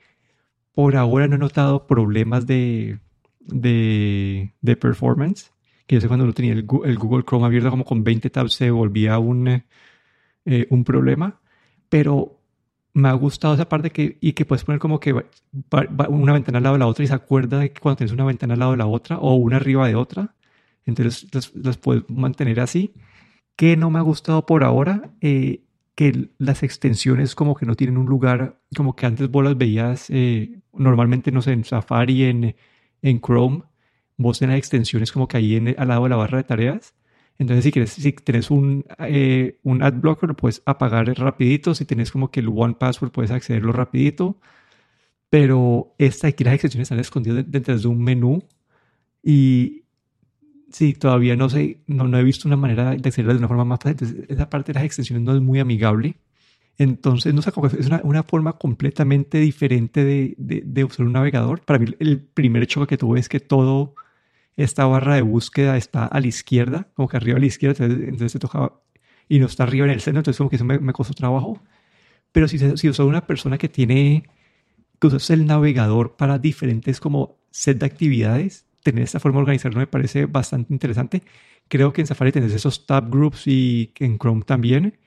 Por 0.74 0.96
ahora 0.96 1.28
no 1.28 1.36
he 1.36 1.38
notado 1.38 1.86
problemas 1.86 2.46
de, 2.46 2.98
de, 3.40 4.52
de 4.60 4.76
performance. 4.76 5.53
Que 5.86 5.96
yo 5.96 6.00
sé 6.00 6.08
cuando 6.08 6.24
uno 6.24 6.32
tenía 6.32 6.52
el, 6.52 6.64
Google 6.64 7.24
Chrome 7.24 7.46
abierto 7.46 7.70
como 7.70 7.84
con 7.84 8.04
20 8.04 8.30
tabs 8.30 8.54
se 8.54 8.70
volvía 8.70 9.18
un, 9.18 9.62
eh, 10.46 10.66
un 10.70 10.84
problema. 10.84 11.40
Pero 11.88 12.40
me 12.94 13.08
ha 13.08 13.12
gustado 13.12 13.54
esa 13.54 13.68
parte 13.68 13.90
que, 13.90 14.18
y 14.20 14.32
que 14.32 14.44
puedes 14.44 14.64
poner 14.64 14.78
como 14.78 15.00
que 15.00 15.12
una 16.08 16.32
ventana 16.32 16.58
al 16.58 16.64
lado 16.64 16.74
de 16.76 16.78
la 16.78 16.86
otra 16.86 17.04
y 17.04 17.08
se 17.08 17.14
acuerda 17.14 17.58
de 17.58 17.72
que 17.72 17.80
cuando 17.80 17.98
tienes 17.98 18.12
una 18.12 18.24
ventana 18.24 18.54
al 18.54 18.60
lado 18.60 18.70
de 18.72 18.78
la 18.78 18.86
otra 18.86 19.18
o 19.18 19.34
una 19.34 19.56
arriba 19.56 19.86
de 19.88 19.96
otra, 19.96 20.34
entonces 20.86 21.52
las, 21.54 21.76
puedes 21.78 22.08
mantener 22.08 22.60
así. 22.60 22.94
Que 23.56 23.76
no 23.76 23.90
me 23.90 23.98
ha 23.98 24.02
gustado 24.02 24.46
por 24.46 24.64
ahora, 24.64 25.12
eh, 25.20 25.64
que 25.94 26.30
las 26.38 26.62
extensiones 26.62 27.34
como 27.34 27.54
que 27.54 27.66
no 27.66 27.76
tienen 27.76 27.98
un 27.98 28.06
lugar, 28.06 28.60
como 28.76 28.96
que 28.96 29.06
antes 29.06 29.30
vos 29.30 29.44
las 29.44 29.56
veías 29.56 30.10
eh, 30.10 30.60
normalmente, 30.72 31.30
no 31.30 31.42
sé, 31.42 31.52
en 31.52 31.64
Safari, 31.64 32.24
en, 32.24 32.56
en 33.02 33.20
Chrome, 33.20 33.62
vos 34.16 34.38
tenés 34.38 34.58
extensiones 34.58 35.12
como 35.12 35.28
que 35.28 35.36
ahí 35.36 35.56
en, 35.56 35.74
al 35.78 35.88
lado 35.88 36.04
de 36.04 36.10
la 36.10 36.16
barra 36.16 36.38
de 36.38 36.44
tareas 36.44 36.94
entonces, 37.38 37.64
si 37.64 37.72
quieres, 37.72 37.90
si 37.90 38.12
tienes 38.12 38.50
un, 38.50 38.84
eh, 38.98 39.58
un 39.64 39.82
ad 39.82 39.94
blocker, 39.94 40.28
lo 40.28 40.36
puedes 40.36 40.62
apagar 40.66 41.06
rapidito. 41.18 41.74
Si 41.74 41.84
tienes 41.84 42.12
como 42.12 42.30
que 42.30 42.40
el 42.40 42.48
one 42.48 42.74
password, 42.74 43.10
puedes 43.10 43.30
accederlo 43.30 43.72
rapidito. 43.72 44.38
Pero 45.30 45.94
esta 45.98 46.28
aquí 46.28 46.44
las 46.44 46.54
extensiones 46.54 46.86
están 46.86 47.00
escondidas 47.00 47.44
dentro 47.48 47.76
de 47.76 47.88
un 47.88 48.02
menú. 48.02 48.44
Y 49.22 49.84
sí, 50.70 50.94
todavía 50.94 51.36
no 51.36 51.48
sé, 51.48 51.80
no, 51.86 52.06
no 52.08 52.18
he 52.18 52.24
visto 52.24 52.48
una 52.48 52.56
manera 52.56 52.92
de 52.92 53.08
acceder 53.08 53.32
de 53.32 53.38
una 53.38 53.48
forma 53.48 53.64
más 53.64 53.80
fácil. 53.80 53.92
Entonces, 53.92 54.30
esa 54.30 54.50
parte 54.50 54.72
de 54.72 54.78
las 54.78 54.84
extensiones 54.84 55.24
no 55.24 55.34
es 55.34 55.40
muy 55.42 55.58
amigable. 55.60 56.16
Entonces, 56.78 57.34
no 57.34 57.42
sé, 57.42 57.52
es 57.78 57.86
una, 57.86 58.00
una 58.04 58.22
forma 58.24 58.54
completamente 58.54 59.38
diferente 59.38 60.04
de, 60.04 60.34
de, 60.38 60.62
de 60.64 60.84
usar 60.84 61.06
un 61.06 61.12
navegador. 61.12 61.62
Para 61.62 61.78
mí, 61.80 61.94
el 61.98 62.20
primer 62.20 62.66
choque 62.66 62.88
que 62.88 62.98
tuve 62.98 63.20
es 63.20 63.28
que 63.28 63.40
todo 63.40 63.94
esta 64.56 64.86
barra 64.86 65.16
de 65.16 65.22
búsqueda 65.22 65.76
está 65.76 66.06
a 66.06 66.20
la 66.20 66.26
izquierda, 66.26 66.88
como 66.94 67.08
que 67.08 67.16
arriba 67.16 67.36
a 67.36 67.40
la 67.40 67.46
izquierda, 67.46 67.84
entonces, 67.84 68.32
se 68.32 68.38
tocaba 68.38 68.80
y 69.28 69.38
no 69.38 69.46
está 69.46 69.64
arriba 69.64 69.86
en 69.86 69.92
el 69.92 70.00
centro, 70.00 70.20
entonces 70.20 70.38
como 70.38 70.50
que 70.50 70.56
eso 70.56 70.64
me, 70.64 70.92
costó 70.92 71.14
trabajo. 71.14 71.60
Pero 72.32 72.48
si, 72.48 72.58
si 72.58 72.88
usas 72.88 73.06
una 73.06 73.26
persona 73.26 73.58
que 73.58 73.68
tiene, 73.68 74.24
que 75.00 75.06
usas 75.06 75.30
el 75.30 75.46
navegador 75.46 76.16
para 76.16 76.38
diferentes 76.38 77.00
como 77.00 77.38
set 77.50 77.78
de 77.78 77.86
actividades, 77.86 78.66
tener 78.82 79.04
esta 79.04 79.20
forma 79.20 79.38
de 79.38 79.42
organizarlo 79.42 79.80
me 79.80 79.86
parece 79.86 80.26
bastante 80.26 80.72
interesante. 80.72 81.22
Creo 81.68 81.92
que 81.92 82.02
en 82.02 82.06
Safari 82.06 82.32
tenés 82.32 82.52
esos 82.52 82.86
tab 82.86 83.10
groups 83.10 83.46
y 83.46 83.92
en 83.98 84.18
Chrome 84.18 84.42
también. 84.44 84.98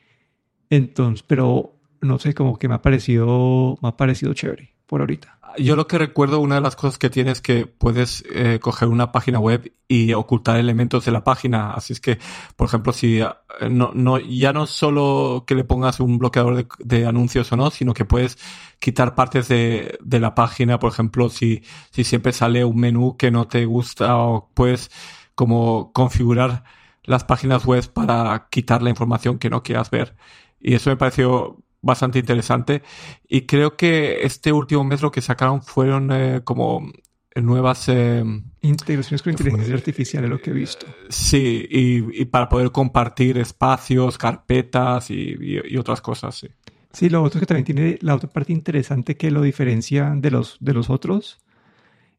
Entonces, 0.70 1.24
pero 1.24 1.80
no 2.01 2.20
sé, 2.20 2.34
como 2.34 2.58
que 2.60 2.68
me 2.68 2.75
ha 2.75 2.82
parecido, 2.82 3.77
me 3.82 3.89
ha 3.89 3.98
parecido 3.98 4.34
chévere 4.34 4.76
por 4.88 5.01
ahorita. 5.01 5.38
Yo 5.58 5.75
lo 5.75 5.88
que 5.88 5.98
recuerdo, 5.98 6.39
una 6.39 6.56
de 6.56 6.62
las 6.62 6.75
cosas 6.75 6.98
que 6.98 7.10
tienes 7.10 7.34
es 7.34 7.41
que 7.41 7.65
puedes 7.65 8.24
eh, 8.32 8.60
coger 8.62 8.89
una 8.89 9.12
página 9.12 9.39
web 9.39 9.74
y 9.88 10.13
ocultar 10.13 10.58
elementos 10.58 11.06
de 11.06 11.12
la 11.12 11.24
página. 11.24 11.72
Así 11.72 11.94
es 11.94 12.00
que, 12.00 12.20
por 12.56 12.67
ejemplo, 12.67 12.94
si 12.94 13.20
eh, 13.20 13.27
no, 13.70 13.91
no, 13.94 14.20
ya 14.20 14.53
no 14.53 14.65
solo 14.67 15.46
que 15.48 15.56
le 15.56 15.63
pongas 15.63 16.00
un 16.00 16.17
bloqueador 16.20 16.67
de, 16.79 17.06
anuncios 17.06 17.51
o 17.51 17.58
no, 17.58 17.72
sino 17.72 17.94
que 17.94 18.06
puedes 18.06 18.38
quitar 18.79 19.16
partes 19.16 19.48
de, 19.48 19.98
de, 20.01 20.20
la 20.20 20.35
página. 20.35 20.79
Por 20.79 20.92
ejemplo, 20.92 21.29
si, 21.29 21.64
si 21.92 22.03
siempre 22.03 22.33
sale 22.33 22.64
un 22.64 22.77
menú 22.77 23.18
que 23.18 23.31
no 23.31 23.48
te 23.48 23.66
gusta 23.66 24.18
o 24.18 24.50
puedes 24.53 24.92
como 25.33 25.92
configurar 25.92 26.64
las 27.03 27.24
páginas 27.24 27.66
web 27.66 27.88
para 27.94 28.48
quitar 28.50 28.83
la 28.83 28.90
información 28.90 29.40
que 29.40 29.50
no 29.50 29.64
quieras 29.64 29.90
ver. 29.90 30.16
Y 30.59 30.75
eso 30.75 30.90
me 30.90 30.98
pareció 30.98 31.57
bastante 31.81 32.20
interesante. 32.20 32.81
Y 33.27 33.42
creo 33.42 33.75
que 33.75 34.24
este 34.24 34.51
último 34.51 34.83
mes 34.83 35.01
lo 35.01 35.11
que 35.11 35.22
sacaron 35.22 35.61
fueron 35.61 36.11
eh, 36.11 36.42
como 36.44 36.92
nuevas... 37.35 37.87
Eh, 37.90 38.24
Integraciones 38.61 39.22
con 39.22 39.31
inteligencia 39.31 39.75
artificial 39.75 40.24
es 40.24 40.29
lo 40.29 40.42
que 40.42 40.50
he 40.50 40.53
visto. 40.53 40.85
Sí, 41.09 41.66
y, 41.70 42.25
para 42.25 42.50
poder 42.50 42.72
compartir 42.72 43.37
espacios, 43.37 44.18
carpetas 44.18 45.09
y, 45.09 45.77
otras 45.77 46.01
cosas, 46.01 46.35
sí. 46.35 46.48
Sí, 46.92 47.09
lo 47.09 47.22
otro 47.22 47.40
que 47.40 47.46
también 47.46 47.66
tiene, 47.66 48.00
la 48.01 48.16
otra 48.16 48.29
parte 48.29 48.51
interesante 48.53 49.18
que 49.18 49.29
lo 49.29 49.42
diferencia 49.42 50.13
de 50.16 50.31
los, 50.31 50.57
de 50.59 50.74
los 50.74 50.90
otros, 50.90 51.37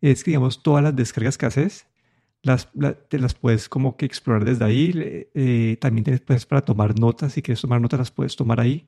es 0.00 0.22
que, 0.22 0.30
digamos, 0.30 0.62
todas 0.62 0.84
las 0.84 0.94
descargas 0.94 1.36
que 1.36 1.46
haces, 1.46 1.86
las, 2.42 2.68
te 3.08 3.18
las 3.18 3.34
puedes 3.34 3.68
como 3.68 3.96
que 3.96 4.06
explorar 4.06 4.44
desde 4.44 4.64
ahí. 4.64 4.92
Eh, 5.34 5.76
también 5.80 6.04
tienes 6.04 6.20
pues, 6.20 6.46
para 6.46 6.62
tomar 6.62 6.98
notas, 6.98 7.32
si 7.32 7.42
quieres 7.42 7.60
tomar 7.60 7.80
notas 7.80 7.98
las 7.98 8.10
puedes 8.12 8.36
tomar 8.36 8.60
ahí 8.60 8.86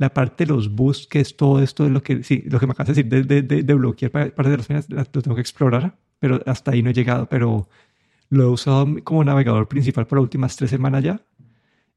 la 0.00 0.14
parte 0.14 0.46
de 0.46 0.54
los 0.54 0.70
es 1.12 1.36
todo 1.36 1.62
esto 1.62 1.84
de 1.84 1.90
lo 1.90 2.02
que, 2.02 2.22
sí, 2.22 2.42
lo 2.46 2.58
que 2.58 2.66
me 2.66 2.72
acabas 2.72 2.96
de 2.96 3.02
decir, 3.02 3.26
de, 3.26 3.42
de, 3.42 3.62
de, 3.62 3.74
bloquear 3.74 4.10
parte 4.10 4.50
de 4.50 4.56
las 4.56 4.66
páginas, 4.66 4.88
lo 4.88 5.04
tengo 5.04 5.34
que 5.34 5.42
explorar, 5.42 5.98
pero 6.18 6.40
hasta 6.46 6.70
ahí 6.70 6.82
no 6.82 6.88
he 6.88 6.94
llegado, 6.94 7.28
pero 7.28 7.68
lo 8.30 8.44
he 8.44 8.46
usado 8.46 8.88
como 9.04 9.22
navegador 9.24 9.68
principal 9.68 10.06
por 10.06 10.16
las 10.16 10.22
últimas 10.22 10.56
tres 10.56 10.70
semanas 10.70 11.04
ya. 11.04 11.20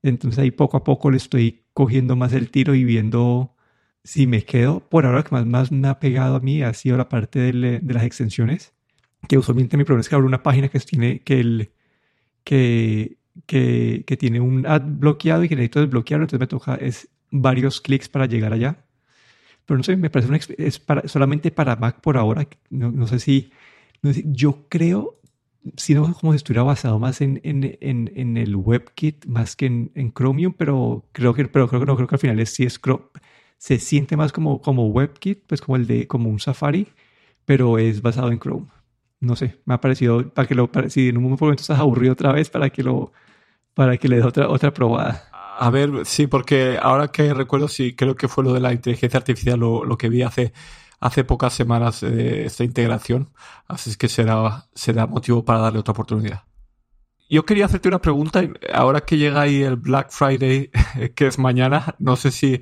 Entonces 0.02 0.38
ahí 0.38 0.52
poco 0.52 0.76
a 0.76 0.84
poco 0.84 1.12
le 1.12 1.18
estoy 1.18 1.64
cogiendo 1.72 2.18
más 2.18 2.34
el 2.34 2.52
tiro 2.52 2.76
y 2.76 2.84
viendo 2.84 3.56
si 4.04 4.28
me 4.28 4.44
quedo. 4.44 4.82
Por 4.82 5.06
ahora 5.06 5.24
que 5.24 5.32
más, 5.32 5.46
más 5.46 5.72
me 5.72 5.88
ha 5.88 6.02
pegado 6.02 6.36
a 6.36 6.40
mí 6.42 6.62
ha 6.62 6.74
sido 6.74 6.98
la 6.98 7.08
parte 7.08 7.40
de, 7.40 7.80
de 7.80 7.94
las 7.94 8.04
extensiones, 8.04 8.74
que 9.30 9.38
usualmente 9.38 9.78
mi 9.78 9.86
problema 9.86 10.02
es 10.02 10.10
que 10.10 10.16
abro 10.16 10.28
una 10.28 10.44
página 10.44 10.68
que 10.68 10.80
tiene 10.82 11.22
que 11.22 11.40
el 11.40 11.72
que, 12.44 13.18
que, 13.46 14.04
que 14.06 14.18
tiene 14.18 14.42
un 14.42 14.68
ad 14.68 14.82
bloqueado 14.84 15.46
y 15.46 15.48
que 15.48 15.56
necesito 15.56 15.80
desbloquearlo, 15.80 16.26
entonces 16.26 16.42
me 16.42 16.48
toca 16.48 16.76
es 16.76 17.08
varios 17.34 17.82
clics 17.82 18.08
para 18.08 18.28
llegar 18.28 18.54
allá. 18.54 18.86
Pero 19.66 19.78
no 19.78 19.84
sé, 19.84 19.98
me 19.98 20.10
parece 20.10 20.30
una 20.30 20.40
es 20.58 20.80
para, 20.80 21.08
solamente 21.08 21.52
para 21.52 21.76
Mac 21.76 22.00
por 22.02 22.18
ahora. 22.18 22.48
No, 22.70 22.92
no, 22.92 23.08
sé 23.08 23.20
si, 23.20 23.52
yo 24.02 24.66
creo, 24.70 25.20
si 25.78 25.94
no 25.96 26.14
como 26.14 26.34
si 26.34 26.38
estuviera 26.38 26.64
basado 26.64 27.00
más 27.00 27.22
en, 27.22 27.42
en, 27.44 27.78
en, 27.82 28.12
en 28.16 28.38
el 28.38 28.56
WebKit 28.56 29.26
más 29.26 29.56
que 29.56 29.66
en, 29.66 30.14
Chromium, 30.14 30.54
pero 30.54 31.06
creo 31.12 31.34
que, 31.34 31.46
pero 31.46 31.68
creo 31.68 31.86
no, 31.86 31.96
creo 31.96 32.08
que 32.08 32.16
al 32.16 32.20
final 32.20 32.40
es, 32.40 32.52
sí 32.52 32.64
es 32.64 32.80
Chrome. 32.80 33.06
Se 33.58 33.80
siente 33.80 34.18
más 34.18 34.32
como, 34.34 34.62
como 34.62 34.88
WebKit, 34.88 35.46
pues 35.48 35.62
como 35.62 35.78
el 35.78 35.88
de, 35.88 36.08
como 36.08 36.30
un 36.30 36.40
Safari, 36.40 36.88
pero 37.46 37.78
es 37.80 38.02
basado 38.02 38.32
en 38.32 38.40
Chrome. 38.40 38.68
No 39.22 39.36
sé, 39.38 39.62
me 39.66 39.74
ha 39.76 39.82
parecido, 39.82 40.30
para 40.34 40.48
que 40.48 40.56
lo, 40.56 40.70
si 40.90 41.10
en 41.10 41.18
un 41.18 41.24
momento 41.24 41.52
estás 41.54 41.80
aburrido 41.80 42.14
otra 42.14 42.34
vez, 42.34 42.50
para 42.50 42.70
que 42.70 42.84
lo, 42.84 43.14
para 43.74 43.98
que 43.98 44.10
le 44.10 44.18
dé 44.18 44.24
otra, 44.24 44.50
otra 44.50 44.74
probada. 44.74 45.30
A 45.58 45.70
ver, 45.70 46.06
sí, 46.06 46.28
porque 46.28 46.80
ahora 46.82 47.10
que 47.10 47.34
recuerdo, 47.34 47.68
sí, 47.68 47.96
creo 47.96 48.16
que 48.16 48.28
fue 48.28 48.44
lo 48.44 48.54
de 48.54 48.60
la 48.60 48.74
inteligencia 48.74 49.18
artificial 49.18 49.60
lo, 49.60 49.98
que 49.98 50.10
vi 50.10 50.24
hace, 50.24 50.54
hace 51.00 51.24
pocas 51.24 51.54
semanas 51.54 52.02
de 52.02 52.46
esta 52.46 52.64
integración. 52.64 53.30
Así 53.68 53.92
es 53.92 53.98
que 53.98 54.10
será, 54.10 54.66
será 54.74 55.06
motivo 55.06 55.46
para 55.46 55.60
darle 55.60 55.80
otra 55.80 55.92
oportunidad. 55.92 56.44
Yo 57.30 57.46
quería 57.46 57.66
hacerte 57.66 57.88
una 57.88 58.02
pregunta. 58.02 58.44
Ahora 58.74 59.02
que 59.02 59.18
llega 59.18 59.42
ahí 59.42 59.62
el 59.62 59.76
Black 59.76 60.12
Friday, 60.12 60.70
que 61.16 61.28
es 61.28 61.38
mañana, 61.38 61.96
no 62.00 62.16
sé 62.16 62.32
si 62.32 62.62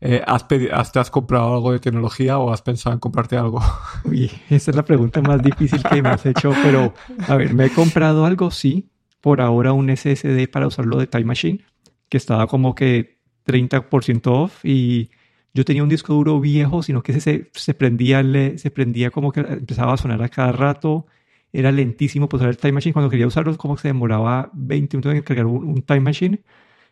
eh, 0.00 0.22
has, 0.26 0.46
te 0.48 0.70
has 0.72 1.10
comprado 1.10 1.54
algo 1.54 1.72
de 1.72 1.80
tecnología 1.80 2.38
o 2.38 2.52
has 2.52 2.62
pensado 2.62 2.92
en 2.92 3.00
comprarte 3.00 3.36
algo. 3.36 3.62
Uy, 4.04 4.30
esa 4.50 4.70
es 4.70 4.76
la 4.76 4.84
pregunta 4.84 5.22
más 5.22 5.42
difícil 5.42 5.82
que 5.82 6.02
me 6.02 6.08
has 6.08 6.26
hecho, 6.26 6.52
pero 6.62 6.92
a 7.28 7.36
ver, 7.36 7.54
me 7.54 7.66
he 7.66 7.70
comprado 7.70 8.26
algo, 8.26 8.50
sí. 8.50 8.90
Por 9.20 9.40
ahora 9.40 9.72
un 9.72 9.94
SSD 9.94 10.48
para 10.52 10.66
usarlo 10.66 10.98
de 10.98 11.06
Time 11.06 11.24
Machine 11.24 11.64
que 12.08 12.16
estaba 12.16 12.46
como 12.46 12.74
que 12.74 13.18
30% 13.46 14.26
off 14.26 14.64
y 14.64 15.10
yo 15.54 15.64
tenía 15.64 15.82
un 15.82 15.88
disco 15.88 16.12
duro 16.12 16.40
viejo, 16.40 16.82
sino 16.82 17.02
que 17.02 17.18
se, 17.20 17.50
se, 17.54 17.74
prendía, 17.74 18.22
se 18.58 18.70
prendía 18.70 19.10
como 19.10 19.32
que 19.32 19.40
empezaba 19.40 19.94
a 19.94 19.96
sonar 19.96 20.22
a 20.22 20.28
cada 20.28 20.52
rato, 20.52 21.06
era 21.52 21.72
lentísimo 21.72 22.28
pues 22.28 22.42
el 22.42 22.56
Time 22.58 22.72
Machine, 22.72 22.92
cuando 22.92 23.10
quería 23.10 23.26
usarlo 23.26 23.56
como 23.56 23.76
que 23.76 23.82
se 23.82 23.88
demoraba 23.88 24.50
20 24.52 24.96
minutos 24.96 25.14
en 25.14 25.22
cargar 25.22 25.46
un, 25.46 25.82
Time 25.82 26.00
Machine, 26.00 26.42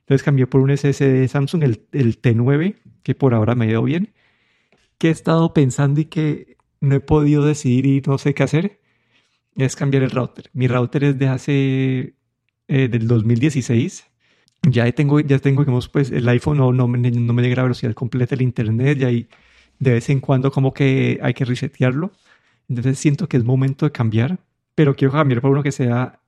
entonces 0.00 0.22
cambié 0.22 0.46
por 0.46 0.60
un 0.60 0.76
SSD 0.76 1.28
Samsung, 1.28 1.62
el, 1.64 1.86
el 1.92 2.20
T9, 2.20 2.76
que 3.02 3.14
por 3.14 3.34
ahora 3.34 3.54
me 3.54 3.66
ha 3.66 3.70
ido 3.70 3.82
bien, 3.82 4.14
que 4.98 5.08
he 5.08 5.10
estado 5.10 5.52
pensando 5.52 6.00
y 6.00 6.06
que 6.06 6.56
no 6.80 6.94
he 6.96 7.00
podido 7.00 7.44
decidir 7.44 7.86
y 7.86 8.02
no 8.06 8.18
sé 8.18 8.34
qué 8.34 8.42
hacer, 8.44 8.80
es 9.56 9.76
cambiar 9.76 10.02
el 10.02 10.10
router. 10.10 10.50
Mi 10.52 10.68
router 10.68 11.04
es 11.04 11.18
de 11.18 11.28
hace, 11.28 12.14
eh, 12.68 12.88
del 12.88 13.06
2016, 13.06 14.06
ya 14.70 14.90
tengo, 14.92 15.20
ya 15.20 15.38
tengo, 15.38 15.62
digamos, 15.62 15.88
pues 15.88 16.10
el 16.10 16.28
iPhone 16.28 16.58
no, 16.58 16.72
no, 16.72 16.86
no 16.88 17.32
me 17.32 17.42
llega 17.42 17.60
a 17.62 17.64
velocidad 17.64 17.92
completa 17.94 18.34
el 18.34 18.42
internet 18.42 18.98
y 19.00 19.04
ahí 19.04 19.28
de 19.78 19.92
vez 19.94 20.08
en 20.10 20.20
cuando 20.20 20.50
como 20.52 20.72
que 20.72 21.18
hay 21.22 21.34
que 21.34 21.44
resetearlo. 21.44 22.12
Entonces 22.68 22.98
siento 22.98 23.28
que 23.28 23.36
es 23.36 23.44
momento 23.44 23.86
de 23.86 23.92
cambiar, 23.92 24.38
pero 24.74 24.94
quiero 24.96 25.12
cambiar 25.12 25.40
por 25.42 25.50
uno 25.50 25.62
que 25.62 25.72
sea 25.72 26.20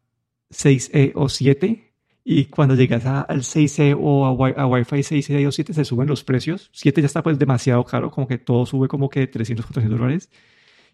6E 0.51 1.13
o 1.15 1.29
7 1.29 1.83
Y 2.25 2.47
cuando 2.47 2.75
llegas 2.75 3.07
a- 3.07 3.21
al 3.23 3.45
6E 3.45 3.95
o 3.99 4.27
a, 4.27 4.51
a 4.63 4.67
Wi-Fi 4.67 5.03
6E 5.05 5.47
o 5.47 5.53
7 5.53 5.73
se 5.75 5.85
suben 5.85 6.09
los 6.09 6.25
precios. 6.25 6.71
7 6.73 7.01
ya 7.01 7.07
está 7.07 7.23
pues 7.23 7.39
demasiado 7.39 7.85
caro, 7.85 8.11
como 8.11 8.27
que 8.29 8.39
todo 8.39 8.67
sube 8.67 8.89
como 8.89 9.09
que 9.11 9.27
300, 9.29 9.67
400 9.67 10.01
dólares. 10.01 10.31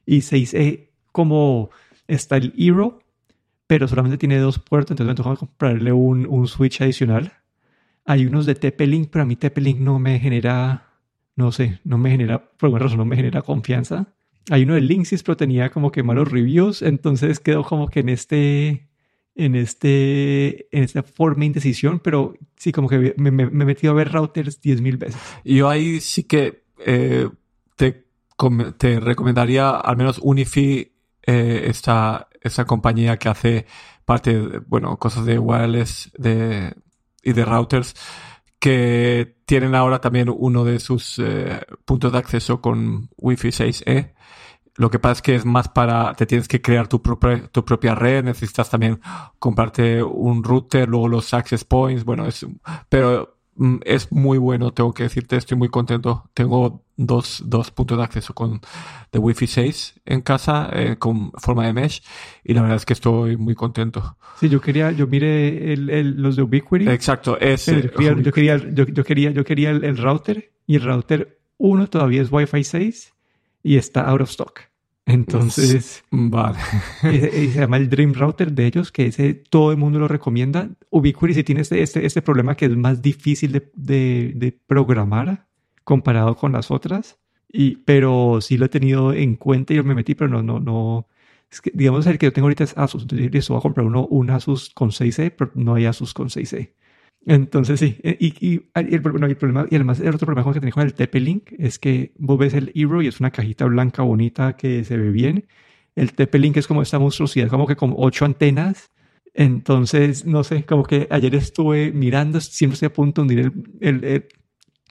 Y 0.07 0.23
6E 0.23 0.91
como 1.13 1.71
está 2.09 2.37
el 2.39 2.53
Hero, 2.59 3.02
pero 3.73 3.89
solamente 3.89 4.19
tiene 4.19 4.37
dos 4.37 4.59
puertos, 4.59 4.91
entonces 4.91 5.09
me 5.13 5.15
toca 5.15 5.35
comprarle 5.35 5.93
un, 5.95 6.27
un 6.27 6.47
switch 6.47 6.83
adicional. 6.83 7.33
Hay 8.05 8.27
unos 8.27 8.45
de 8.45 8.55
TP-Link, 8.55 9.09
pero 9.11 9.23
a 9.23 9.25
mí 9.25 9.35
TP-Link 9.35 9.79
no 9.79 9.99
me 9.99 10.21
genera, 10.21 10.91
no 11.37 11.53
sé, 11.53 11.81
no 11.83 11.97
me 11.97 12.11
genera, 12.11 12.51
por 12.51 12.67
alguna 12.67 12.83
razón 12.83 12.99
no 12.99 13.07
me 13.07 13.17
genera 13.17 13.41
confianza. 13.41 14.13
Hay 14.51 14.65
uno 14.65 14.75
de 14.75 14.83
Linksys, 14.83 15.23
pero 15.23 15.39
tenía 15.39 15.71
como 15.71 15.91
que 15.91 16.03
malos 16.03 16.31
reviews, 16.31 16.83
entonces 16.83 17.41
quedó 17.41 17.65
como 17.65 17.89
que 17.89 18.01
en 18.01 18.11
este, 18.11 18.91
en 19.37 19.55
este, 19.55 20.67
en 20.77 20.83
esta 20.85 21.03
forma 21.03 21.41
de 21.41 21.47
indecisión, 21.47 21.99
pero 22.01 22.35
sí, 22.59 22.73
como 22.73 22.91
que 22.91 23.15
me, 23.17 23.31
me- 23.31 23.49
me 23.49 23.63
he 23.65 23.67
metido 23.67 23.95
a 23.95 23.97
ver 23.97 24.13
routers 24.13 24.61
10.000 24.61 24.99
veces. 24.99 25.19
Yo 25.47 25.71
ahí 25.71 25.99
sí 26.01 26.25
que 26.25 26.65
eh, 26.85 27.27
te, 27.77 28.05
te 28.77 29.01
recomendaría 29.01 29.71
al 29.71 29.97
menos 29.97 30.19
Unifi, 30.23 30.93
eh, 31.27 31.65
esta, 31.69 32.29
esta 32.43 32.65
compañía 32.65 33.19
que 33.19 33.29
hace 33.29 33.67
parte, 34.05 34.61
bueno, 34.67 34.97
cosas 34.99 35.25
de 35.25 35.39
wireless 35.39 36.11
de, 36.17 36.75
y 37.23 37.33
de 37.33 37.45
routers, 37.45 37.95
que 38.59 39.39
tienen 39.45 39.75
ahora 39.75 40.01
también 40.01 40.29
uno 40.35 40.65
de 40.65 40.79
sus 40.79 41.19
eh, 41.19 41.61
puntos 41.85 42.13
de 42.13 42.19
acceso 42.19 42.61
con 42.61 43.09
Wi-Fi 43.17 43.49
6E. 43.49 44.15
Lo 44.77 44.91
que 44.91 44.99
pasa 44.99 45.13
es 45.15 45.23
que 45.23 45.35
es 45.35 45.45
más 45.45 45.69
para, 45.69 46.15
te 46.15 46.27
tienes 46.27 46.49
que 46.49 46.63
crear 46.63 46.89
tu 46.89 47.03
propia, 47.03 47.49
tu 47.49 47.65
propia 47.65 47.95
red, 47.95 48.25
necesitas 48.25 48.71
también 48.71 49.01
comprarte 49.39 50.03
un 50.03 50.45
router, 50.45 50.89
luego 50.89 51.09
los 51.09 51.35
access 51.35 51.65
points, 51.65 52.05
bueno, 52.05 52.27
es, 52.27 52.47
pero 52.89 53.42
es 53.85 54.11
muy 54.11 54.39
bueno, 54.39 54.73
tengo 54.73 54.93
que 54.95 55.03
decirte, 55.05 55.37
estoy 55.37 55.57
muy 55.59 55.69
contento. 55.69 56.31
Tengo 56.35 56.85
dos, 56.97 57.43
dos 57.47 57.71
puntos 57.71 57.99
de 57.99 58.05
acceso 58.05 58.35
con 58.35 58.61
de 59.13 59.19
Wi-Fi 59.19 59.47
6 59.47 60.01
en 60.07 60.23
casa, 60.23 60.71
eh, 60.73 60.97
con 60.99 61.33
forma 61.33 61.67
de 61.67 61.73
mesh, 61.73 62.03
y 62.45 62.55
la 62.55 62.63
verdad 62.63 62.77
es 62.79 62.87
que 62.87 62.95
estoy 62.95 63.37
muy 63.37 63.55
contento. 63.55 64.17
Sí, 64.41 64.49
yo 64.49 64.61
quería, 64.61 64.91
yo 64.93 65.07
miré 65.07 65.73
el, 65.73 65.91
el- 65.91 66.23
los 66.23 66.37
de 66.37 66.43
Ubiquiti. 66.43 66.89
Exacto, 66.89 67.39
es... 67.39 67.67
Pero 67.67 67.79
eh, 67.79 67.83
yo 67.83 67.93
quería, 67.93 68.15
yo 68.23 68.33
quería, 68.33 68.57
yo, 68.57 68.87
yo 68.87 69.05
quería, 69.05 69.31
yo 69.31 69.45
quería 69.45 69.71
el, 69.71 69.85
el 69.85 69.97
router 69.99 70.53
y 70.67 70.77
el 70.77 70.83
router 70.83 71.39
1 71.59 71.87
todavía 71.89 72.23
es 72.23 72.33
Wi-Fi 72.33 72.65
6 72.65 73.13
y 73.63 73.77
está 73.77 74.03
out 74.09 74.23
of 74.23 74.31
stock. 74.31 74.61
Entonces, 75.07 76.05
Vale. 76.11 76.59
ese- 77.03 77.27
ese 77.45 77.53
se 77.55 77.61
llama 77.61 77.77
el 77.77 77.89
Dream 77.89 78.13
Router 78.15 78.53
de 78.53 78.67
ellos, 78.67 78.93
que 78.93 79.07
ese 79.07 79.35
todo 79.35 79.73
el 79.73 79.77
mundo 79.79 79.99
lo 79.99 80.09
recomienda. 80.09 80.71
Ubiquiti 80.91 81.35
sí 81.35 81.45
tiene 81.45 81.63
este, 81.63 81.83
este, 81.83 82.07
este 82.07 82.23
problema 82.23 82.57
que 82.57 82.67
es 82.67 82.77
más 82.77 83.03
difícil 83.03 83.53
de, 83.53 83.71
de, 83.75 84.33
de 84.37 84.53
programar 84.67 85.49
comparado 85.85 86.37
con 86.37 86.53
las 86.53 86.71
otras. 86.71 87.19
Y, 87.53 87.77
pero 87.79 88.39
sí 88.41 88.57
lo 88.57 88.67
he 88.67 88.69
tenido 88.71 89.13
en 89.13 89.37
cuenta 89.37 89.73
y 89.75 89.77
yo 89.77 89.85
me 89.85 89.95
metí, 89.95 90.15
pero 90.15 90.31
no, 90.31 90.43
no, 90.43 90.59
no. 90.61 91.09
Es 91.51 91.61
que, 91.61 91.71
digamos, 91.75 92.07
el 92.07 92.17
que 92.17 92.27
yo 92.27 92.33
tengo 92.33 92.47
ahorita 92.47 92.65
es 92.65 92.73
Asus. 92.79 93.03
Entonces, 93.03 93.47
yo 93.47 93.55
voy 93.55 93.59
a 93.59 93.63
comprar 93.63 93.87
uno, 93.87 94.07
un 94.07 94.31
Asus 94.31 94.71
con 94.71 94.91
6E, 94.91 95.35
pero 95.37 95.51
no 95.55 95.75
hay 95.75 95.85
Asus 95.85 96.15
con 96.15 96.29
6E. 96.31 96.73
Entonces 97.27 97.79
sí, 97.79 97.99
eh, 98.03 98.17
y, 98.19 98.35
y 98.47 98.63
el, 98.75 99.01
bueno, 99.01 99.27
el 99.27 99.37
problema, 99.37 99.67
y 99.71 99.77
además 99.77 100.01
el 100.01 100.15
otro 100.15 100.27
problema 100.27 100.53
que 100.53 100.59
tenía 100.61 100.73
con 100.73 100.83
el 100.83 100.95
TP-Link 100.95 101.53
es 101.59 101.79
que 101.79 102.13
vos 102.19 102.39
ves 102.39 102.55
el 102.55 102.73
Hero 102.75 103.01
y 103.01 103.07
es 103.07 103.21
una 103.21 103.31
cajita 103.31 103.65
blanca 103.67 104.03
bonita 104.03 104.57
que 104.57 104.83
se 104.85 104.97
ve 104.97 105.11
bien. 105.11 105.47
El 105.95 106.15
TP-Link 106.15 106.57
es 106.57 106.67
como 106.67 106.83
esta 106.83 106.99
monstruosidad, 106.99 107.49
como 107.49 107.67
que 107.67 107.77
con 107.77 107.95
ocho 107.97 108.25
antenas. 108.25 108.91
Entonces, 109.35 110.27
no 110.27 110.43
sé, 110.45 110.65
como 110.65 110.83
que 110.83 111.07
ayer 111.11 111.35
estuve 111.35 111.93
mirando, 111.93 112.41
siempre 112.41 112.75
estoy 112.75 112.87
a 112.87 112.93
punto 112.93 113.23
de 113.23 113.23
hundir 113.23 113.53
el, 113.81 114.05
el, 114.05 114.29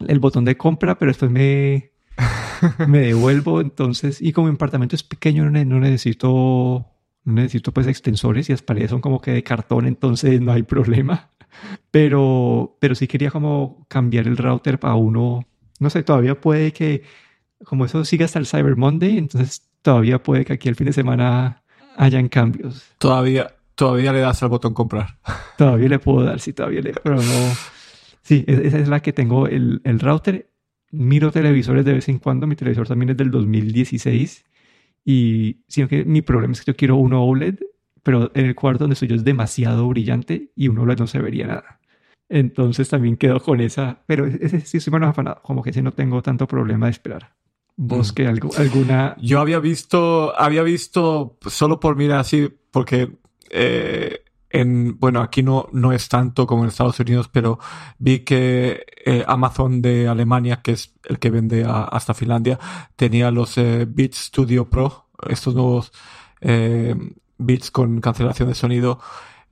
el, 0.07 0.19
botón 0.19 0.45
de 0.45 0.57
compra, 0.57 0.97
pero 0.97 1.11
después 1.11 1.29
me, 1.31 1.91
me 2.87 2.99
devuelvo. 2.99 3.61
Entonces, 3.61 4.21
y 4.21 4.31
como 4.31 4.47
mi 4.47 4.55
apartamento 4.55 4.95
es 4.95 5.03
pequeño, 5.03 5.49
no, 5.49 5.65
no 5.65 5.79
necesito, 5.79 6.87
no 7.25 7.33
necesito 7.33 7.73
pues 7.73 7.87
extensores 7.87 8.49
y 8.49 8.53
las 8.53 8.61
paredes 8.61 8.91
son 8.91 9.01
como 9.01 9.21
que 9.21 9.31
de 9.31 9.43
cartón, 9.43 9.85
entonces 9.85 10.39
no 10.41 10.53
hay 10.53 10.63
problema. 10.63 11.30
Pero, 11.91 12.77
pero 12.79 12.95
sí 12.95 13.07
quería 13.07 13.31
como 13.31 13.85
cambiar 13.89 14.27
el 14.27 14.37
router 14.37 14.79
para 14.79 14.95
uno. 14.95 15.45
No 15.79 15.89
sé, 15.89 16.03
todavía 16.03 16.39
puede 16.39 16.71
que, 16.73 17.03
como 17.65 17.85
eso 17.85 18.05
siga 18.05 18.25
hasta 18.25 18.39
el 18.39 18.45
Cyber 18.47 18.75
Monday, 18.77 19.17
entonces 19.17 19.69
todavía 19.81 20.21
puede 20.21 20.45
que 20.45 20.53
aquí 20.53 20.69
el 20.69 20.75
fin 20.75 20.85
de 20.87 20.93
semana 20.93 21.63
hayan 21.97 22.29
cambios. 22.29 22.85
Todavía, 22.97 23.53
todavía 23.75 24.13
le 24.13 24.19
das 24.19 24.41
al 24.43 24.49
botón 24.49 24.73
comprar. 24.73 25.17
Todavía 25.57 25.89
le 25.89 25.99
puedo 25.99 26.23
dar, 26.25 26.39
sí, 26.39 26.53
todavía 26.53 26.81
le, 26.81 26.93
pero 26.93 27.15
no. 27.17 27.21
Sí, 28.23 28.43
es- 28.47 28.59
esa 28.59 28.79
es 28.79 28.87
la 28.87 29.01
que 29.01 29.13
tengo 29.13 29.47
el, 29.47 29.81
el 29.83 29.99
router. 29.99 30.49
Miro 30.91 31.31
televisores 31.31 31.85
de 31.85 31.93
vez 31.93 32.09
en 32.09 32.19
cuando. 32.19 32.47
Mi 32.47 32.55
televisor 32.55 32.87
también 32.87 33.11
es 33.11 33.17
del 33.17 33.29
2016. 33.31 34.43
Y 35.05 35.61
sino 35.67 35.87
que 35.87 36.03
mi 36.05 36.21
problema 36.21 36.53
es 36.53 36.61
que 36.61 36.71
yo 36.71 36.75
quiero 36.75 36.95
uno 36.95 37.23
OLED, 37.23 37.59
pero 38.03 38.31
en 38.33 38.45
el 38.45 38.55
cuarto 38.55 38.83
donde 38.83 38.93
estoy 38.93 39.07
yo 39.09 39.15
es 39.15 39.23
demasiado 39.23 39.87
brillante 39.87 40.51
y 40.55 40.67
un 40.67 40.77
OLED 40.79 40.99
no 40.99 41.07
se 41.07 41.19
vería 41.19 41.47
nada. 41.47 41.79
Entonces 42.29 42.87
también 42.89 43.17
quedo 43.17 43.41
con 43.41 43.59
esa. 43.61 44.03
Pero 44.05 44.25
ese 44.25 44.61
sí 44.61 44.77
estoy 44.77 44.93
menos 44.93 45.09
afanado. 45.09 45.41
Como 45.43 45.61
que 45.61 45.71
ese 45.71 45.81
no 45.81 45.91
tengo 45.91 46.21
tanto 46.21 46.47
problema 46.47 46.85
de 46.85 46.91
esperar. 46.91 47.35
¿Vos 47.75 48.11
Mm. 48.11 48.15
que 48.15 48.27
algo, 48.27 48.49
alguna. 48.57 49.15
Yo 49.21 49.39
había 49.39 49.59
visto, 49.59 50.33
había 50.39 50.63
visto 50.63 51.37
solo 51.47 51.79
por 51.79 51.95
mirar 51.95 52.19
así, 52.19 52.49
porque 52.71 53.17
eh, 53.49 54.19
en, 54.49 54.97
bueno, 54.99 55.21
aquí 55.21 55.43
no, 55.43 55.67
no 55.73 55.91
es 55.91 56.07
tanto 56.09 56.45
como 56.47 56.63
en 56.63 56.69
Estados 56.69 56.99
Unidos, 56.99 57.29
pero 57.31 57.59
vi 57.99 58.19
que 58.19 58.85
eh, 59.05 59.23
Amazon 59.27 59.81
de 59.81 60.07
Alemania, 60.07 60.61
que 60.61 60.71
es 60.73 60.93
el 61.05 61.19
que 61.19 61.29
vende 61.31 61.63
a- 61.65 61.83
hasta 61.83 62.13
Finlandia, 62.13 62.59
tenía 62.95 63.31
los 63.31 63.57
eh, 63.57 63.85
Beats 63.89 64.17
Studio 64.25 64.69
Pro, 64.69 65.09
estos 65.27 65.53
nuevos 65.55 65.91
eh, 66.41 66.95
Beats 67.45 67.71
con 67.71 68.01
cancelación 68.01 68.49
de 68.49 68.55
sonido, 68.55 68.99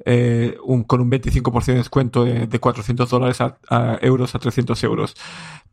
eh, 0.06 0.58
con 0.88 1.02
un 1.02 1.12
25% 1.12 1.66
de 1.66 1.76
descuento 1.76 2.26
de, 2.26 2.48
de 2.48 2.60
400 2.60 3.10
dólares 3.10 3.42
a, 3.42 3.58
a 3.70 3.98
euros 4.02 4.36
a 4.36 4.40
300 4.40 4.84
euros. 4.84 5.16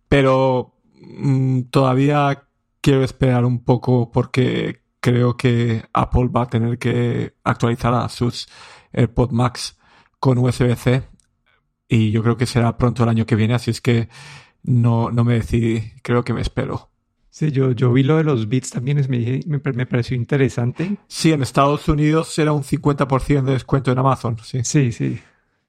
Pero 0.09 0.75
mm, 1.01 1.63
todavía 1.71 2.45
quiero 2.81 3.03
esperar 3.05 3.45
un 3.45 3.65
poco 3.65 4.11
porque 4.11 4.83
creo 5.01 5.37
que 5.37 5.85
Apple 5.93 6.29
va 6.29 6.43
a 6.43 6.49
tener 6.49 6.79
que 6.79 7.35
actualizar 7.45 7.95
a 7.95 8.09
sus 8.09 8.49
AirPod 8.93 9.31
Max 9.31 9.79
con 10.19 10.39
USB-C 10.39 11.03
y 11.89 12.11
yo 12.11 12.23
creo 12.23 12.37
que 12.37 12.47
será 12.47 12.77
pronto 12.77 13.03
el 13.03 13.09
año 13.09 13.27
que 13.27 13.37
viene, 13.37 13.55
así 13.55 13.71
es 13.71 13.81
que 13.81 14.09
no, 14.63 15.11
no 15.11 15.25
me 15.25 15.35
decidí, 15.35 15.93
creo 16.03 16.25
que 16.25 16.33
me 16.33 16.41
espero. 16.41 16.91
Sí, 17.39 17.53
yo, 17.53 17.73
yo 17.73 17.93
vi 17.93 18.03
lo 18.03 18.17
de 18.17 18.25
los 18.25 18.49
bits 18.49 18.71
también, 18.71 18.97
es, 18.97 19.11
me, 19.11 19.41
me, 19.47 19.61
me 19.75 19.85
pareció 19.85 20.17
interesante. 20.17 20.97
Sí, 21.07 21.33
en 21.33 21.43
Estados 21.43 21.87
Unidos 21.87 22.29
será 22.33 22.53
un 22.55 22.65
50% 22.65 23.45
de 23.51 23.53
descuento 23.53 23.93
en 23.93 23.99
Amazon, 23.99 24.39
sí. 24.43 24.61
Sí, 24.65 24.91
sí. 24.91 25.19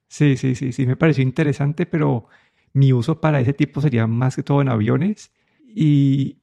Sí, 0.07 0.37
sí, 0.37 0.55
sí, 0.55 0.71
sí, 0.71 0.87
me 0.87 0.95
pareció 0.95 1.23
interesante, 1.23 1.85
pero 1.85 2.27
mi 2.71 2.93
uso 2.93 3.19
para 3.19 3.41
ese 3.41 3.51
tipo 3.51 3.81
sería 3.81 4.07
más 4.07 4.37
que 4.37 4.43
todo 4.43 4.61
en 4.61 4.69
aviones. 4.69 5.33
Y 5.67 6.37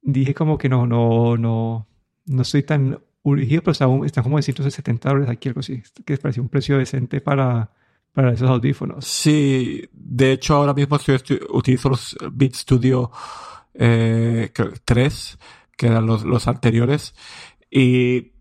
dije 0.00 0.32
como 0.32 0.56
que 0.56 0.70
no, 0.70 0.86
no, 0.86 1.36
no, 1.36 1.86
no 2.24 2.40
estoy 2.40 2.62
tan 2.62 2.98
urgido, 3.24 3.60
pero 3.60 3.72
está, 3.72 3.86
un- 3.88 4.06
está 4.06 4.22
como 4.22 4.38
de 4.38 4.42
170 4.42 5.10
dólares 5.10 5.28
aquí, 5.28 5.50
algo 5.50 5.60
así, 5.60 5.82
que 6.06 6.14
me 6.14 6.18
pareció 6.18 6.42
un 6.42 6.48
precio 6.48 6.78
decente 6.78 7.20
para, 7.20 7.72
para 8.14 8.32
esos 8.32 8.48
audífonos. 8.48 9.04
Sí, 9.04 9.86
de 9.92 10.32
hecho 10.32 10.54
ahora 10.56 10.72
mismo 10.72 10.96
estoy, 10.96 11.16
estoy- 11.16 11.40
utilizo 11.50 11.90
los 11.90 12.16
Beat 12.32 12.54
Studio 12.54 13.10
eh, 13.74 14.50
creo 14.54 14.72
que 14.72 14.80
3, 14.84 15.38
que 15.76 15.86
eran 15.86 16.06
los, 16.06 16.24
los 16.24 16.48
anteriores, 16.48 17.14
y, 17.70 18.32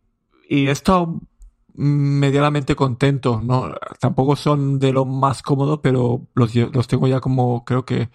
y 0.50 0.68
he 0.68 0.74
medianamente 1.74 2.76
contento, 2.76 3.42
¿no? 3.44 3.74
Tampoco 4.00 4.36
son 4.36 4.80
de 4.80 4.92
lo 4.92 5.06
más 5.06 5.42
cómodo, 5.42 5.82
pero 5.82 6.28
los, 6.36 6.54
los 6.56 6.88
tengo 6.88 7.08
ya 7.08 7.20
como 7.22 7.64
creo 7.66 7.86
que 7.86 8.10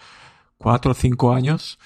4 0.59 0.91
o 0.93 0.95
5 0.95 1.33
años. 1.33 1.79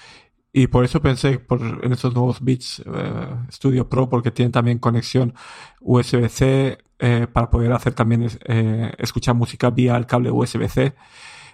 Y 0.53 0.67
por 0.67 0.83
eso 0.83 1.01
pensé 1.01 1.39
por, 1.39 1.61
en 1.83 1.93
estos 1.93 2.13
nuevos 2.13 2.41
Beats 2.41 2.83
eh, 2.85 3.35
Studio 3.51 3.87
Pro, 3.87 4.09
porque 4.09 4.31
tienen 4.31 4.51
también 4.51 4.79
conexión 4.79 5.33
USB-C 5.79 6.77
eh, 6.99 7.27
para 7.31 7.49
poder 7.49 7.71
hacer 7.71 7.93
también 7.93 8.27
eh, 8.45 8.91
escuchar 8.97 9.35
música 9.35 9.69
vía 9.69 9.95
el 9.95 10.05
cable 10.05 10.29
USB-C. 10.29 10.93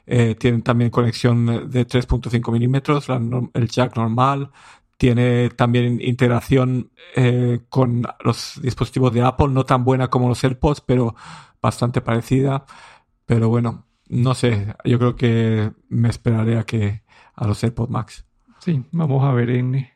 Eh, 0.10 0.36
tienen 0.36 0.62
también 0.62 0.90
conexión 0.90 1.70
de 1.70 1.86
3.5 1.86 2.52
milímetros, 2.52 3.08
el 3.54 3.68
jack 3.68 3.98
normal. 3.98 4.52
Tiene 4.98 5.50
también 5.50 6.02
integración 6.02 6.92
eh, 7.16 7.60
con 7.70 8.04
los 8.24 8.60
dispositivos 8.64 9.14
de 9.14 9.22
Apple, 9.22 9.50
no 9.50 9.66
tan 9.66 9.84
buena 9.84 10.08
como 10.08 10.30
los 10.30 10.44
AirPods, 10.44 10.82
pero 10.82 11.14
bastante 11.62 12.02
parecida. 12.02 12.66
Pero 13.26 13.50
bueno, 13.50 13.86
no 14.08 14.34
sé, 14.34 14.74
yo 14.86 14.98
creo 14.98 15.16
que 15.16 15.72
me 15.90 16.10
esperaré 16.10 16.58
a 16.58 16.64
que 16.64 17.04
a 17.36 17.46
los 17.46 17.62
AirPods 17.64 17.92
Max. 17.92 18.26
Sí, 18.60 18.84
vamos 18.92 19.24
a 19.24 19.34
ver 19.34 19.50
en 19.52 19.88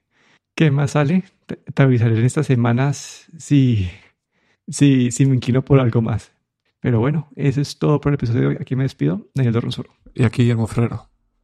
qué 0.56 0.72
más 0.72 0.92
sale. 0.92 1.24
Te, 1.48 1.56
te 1.56 1.84
avisaré 1.84 2.20
en 2.20 2.26
estas 2.26 2.46
semanas 2.46 3.26
si, 3.38 3.90
si, 4.68 5.10
si 5.12 5.26
me 5.26 5.36
inclino 5.36 5.64
por 5.64 5.80
algo 5.80 6.02
más. 6.02 6.34
Pero 6.82 7.00
bueno, 7.00 7.30
eso 7.36 7.62
es 7.62 7.80
todo 7.80 8.02
por 8.02 8.12
el 8.12 8.16
episodio 8.16 8.42
de 8.42 8.48
hoy. 8.48 8.58
Aquí 8.60 8.76
me 8.76 8.84
despido, 8.84 9.30
Daniel 9.34 9.54
Dorronsoro. 9.54 10.01
Y 10.14 10.24
aquí 10.24 10.44
Guillermo 10.44 10.68
Ferrero. 10.68 11.11